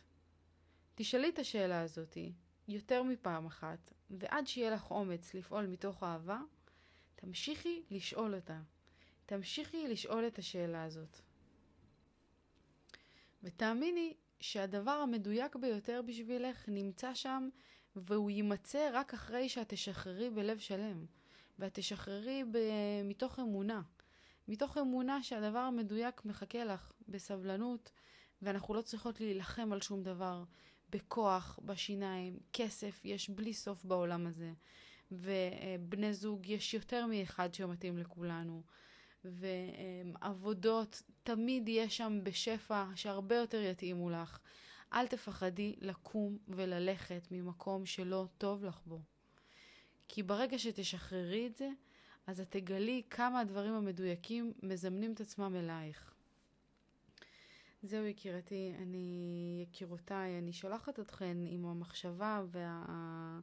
תשאלי 0.95 1.29
את 1.29 1.39
השאלה 1.39 1.81
הזאתי 1.81 2.33
יותר 2.67 3.03
מפעם 3.03 3.45
אחת, 3.45 3.93
ועד 4.09 4.47
שיהיה 4.47 4.69
לך 4.69 4.91
אומץ 4.91 5.33
לפעול 5.33 5.65
מתוך 5.65 6.03
אהבה, 6.03 6.39
תמשיכי 7.15 7.83
לשאול 7.91 8.35
אותה. 8.35 8.59
תמשיכי 9.25 9.87
לשאול 9.87 10.27
את 10.27 10.39
השאלה 10.39 10.83
הזאת. 10.83 11.21
ותאמיני 13.43 14.13
שהדבר 14.39 14.91
המדויק 14.91 15.55
ביותר 15.55 16.01
בשבילך 16.05 16.65
נמצא 16.67 17.13
שם, 17.13 17.49
והוא 17.95 18.29
יימצא 18.29 18.89
רק 18.93 19.13
אחרי 19.13 19.49
שאת 19.49 19.69
תשחררי 19.69 20.29
בלב 20.29 20.59
שלם. 20.59 21.05
ואת 21.59 21.73
תשחררי 21.73 22.43
ב- 22.51 23.03
מתוך 23.03 23.39
אמונה. 23.39 23.81
מתוך 24.47 24.77
אמונה 24.77 25.23
שהדבר 25.23 25.59
המדויק 25.59 26.25
מחכה 26.25 26.63
לך 26.63 26.91
בסבלנות, 27.07 27.91
ואנחנו 28.41 28.73
לא 28.73 28.81
צריכות 28.81 29.21
להילחם 29.21 29.73
על 29.73 29.81
שום 29.81 30.03
דבר. 30.03 30.43
בכוח, 30.89 31.59
בשיניים, 31.65 32.39
כסף 32.53 33.01
יש 33.05 33.29
בלי 33.29 33.53
סוף 33.53 33.85
בעולם 33.85 34.27
הזה. 34.27 34.51
ובני 35.11 36.13
זוג 36.13 36.47
יש 36.47 36.73
יותר 36.73 37.05
מאחד 37.05 37.53
שמתאים 37.53 37.97
לכולנו. 37.97 38.63
ועבודות, 39.25 41.03
תמיד 41.23 41.69
יש 41.69 41.97
שם 41.97 42.19
בשפע 42.23 42.85
שהרבה 42.95 43.35
יותר 43.35 43.61
יתאימו 43.61 44.09
לך. 44.09 44.39
אל 44.93 45.07
תפחדי 45.07 45.75
לקום 45.81 46.37
וללכת 46.47 47.27
ממקום 47.31 47.85
שלא 47.85 48.25
טוב 48.37 48.65
לך 48.65 48.81
בו. 48.85 49.01
כי 50.07 50.23
ברגע 50.23 50.59
שתשחררי 50.59 51.47
את 51.47 51.55
זה, 51.55 51.69
אז 52.27 52.39
את 52.39 52.51
תגלי 52.51 53.01
כמה 53.09 53.39
הדברים 53.39 53.73
המדויקים 53.73 54.53
מזמנים 54.63 55.13
את 55.13 55.21
עצמם 55.21 55.55
אלייך. 55.55 56.13
זהו 57.83 58.05
יקירתי, 58.05 58.73
אני, 58.81 59.59
יקירותיי, 59.63 60.37
אני 60.37 60.53
שולחת 60.53 60.99
אתכן 60.99 61.37
עם 61.47 61.65
המחשבה 61.65 62.43
וה... 62.51 63.39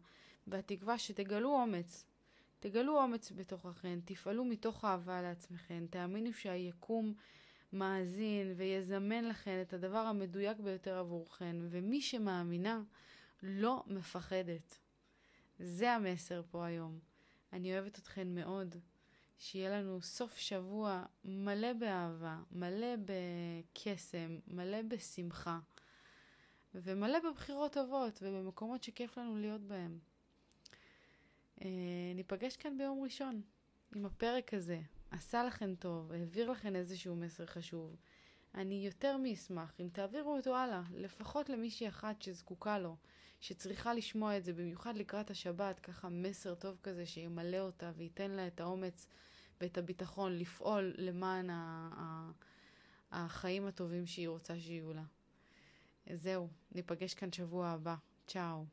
והתקווה 0.47 0.99
שתגלו 0.99 1.51
אומץ. 1.51 2.07
תגלו 2.65 3.03
אומץ 3.03 3.33
בתוככן, 3.33 3.99
תפעלו 4.05 4.45
מתוך 4.45 4.85
אהבה 4.85 5.23
לעצמכן, 5.23 5.87
תאמינו 5.91 6.33
שהיקום 6.33 7.15
מאזין 7.73 8.55
ויזמן 8.57 9.25
לכן 9.25 9.63
את 9.63 9.73
הדבר 9.73 9.99
המדויק 9.99 10.59
ביותר 10.59 10.99
עבורכן, 10.99 11.57
ומי 11.71 12.01
שמאמינה 12.03 12.83
לא 13.43 13.83
מפחדת. 13.87 14.79
זה 15.59 15.93
המסר 15.93 16.43
פה 16.51 16.67
היום. 16.67 16.99
אני 17.53 17.73
אוהבת 17.73 17.99
אתכן 17.99 18.35
מאוד. 18.35 18.75
שיהיה 19.39 19.71
לנו 19.71 20.03
סוף 20.03 20.37
שבוע 20.37 21.05
מלא 21.25 21.73
באהבה, 21.73 22.39
מלא 22.53 22.95
בקסם, 23.05 24.39
מלא 24.47 24.83
בשמחה, 24.83 25.59
ומלא 26.75 27.19
בבחירות 27.31 27.73
טובות 27.73 28.23
ובמקומות 28.23 28.83
שכיף 28.83 29.19
לנו 29.19 29.37
להיות 29.37 29.61
בהם. 29.61 29.99
אה, 31.63 31.69
ניפגש 32.15 32.57
כאן 32.57 32.79
ביום 32.79 33.03
ראשון 33.03 33.43
עם 33.95 34.07
הפרק 34.07 34.55
הזה. 34.55 34.81
עשה 35.11 35.45
לכם 35.45 35.75
טוב, 35.75 36.13
העביר 36.13 36.51
לכם 36.51 36.77
איזשהו 36.77 37.17
מסר 37.17 37.47
חשוב. 37.47 37.97
אני 38.55 38.87
יותר 38.87 39.17
מאשמח 39.17 39.75
אם 39.81 39.89
תעבירו 39.93 40.37
אותו 40.37 40.57
הלאה, 40.57 40.83
לפחות 40.95 41.49
למישהי 41.49 41.89
אחת 41.89 42.23
שזקוקה 42.23 42.79
לו, 42.79 42.97
שצריכה 43.41 43.95
לשמוע 43.95 44.37
את 44.37 44.45
זה, 44.45 44.53
במיוחד 44.53 44.97
לקראת 44.97 45.31
השבת, 45.31 45.81
ככה 45.81 46.09
מסר 46.09 46.55
טוב 46.55 46.79
כזה 46.83 47.07
שימלא 47.07 47.57
אותה 47.57 47.93
וייתן 47.97 48.31
לה 48.31 48.47
את 48.47 48.61
האומץ 48.61 49.07
ואת 49.61 49.79
הביטחון 49.79 50.39
לפעול 50.39 50.95
למען 50.99 51.51
החיים 53.13 53.67
הטובים 53.67 54.07
שהיא 54.07 54.29
רוצה 54.29 54.61
שיהיו 54.61 54.93
לה. 54.93 55.05
זהו, 56.13 56.49
ניפגש 56.73 57.15
כאן 57.15 57.33
שבוע 57.33 57.69
הבא. 57.69 57.95
צ'או. 58.27 58.65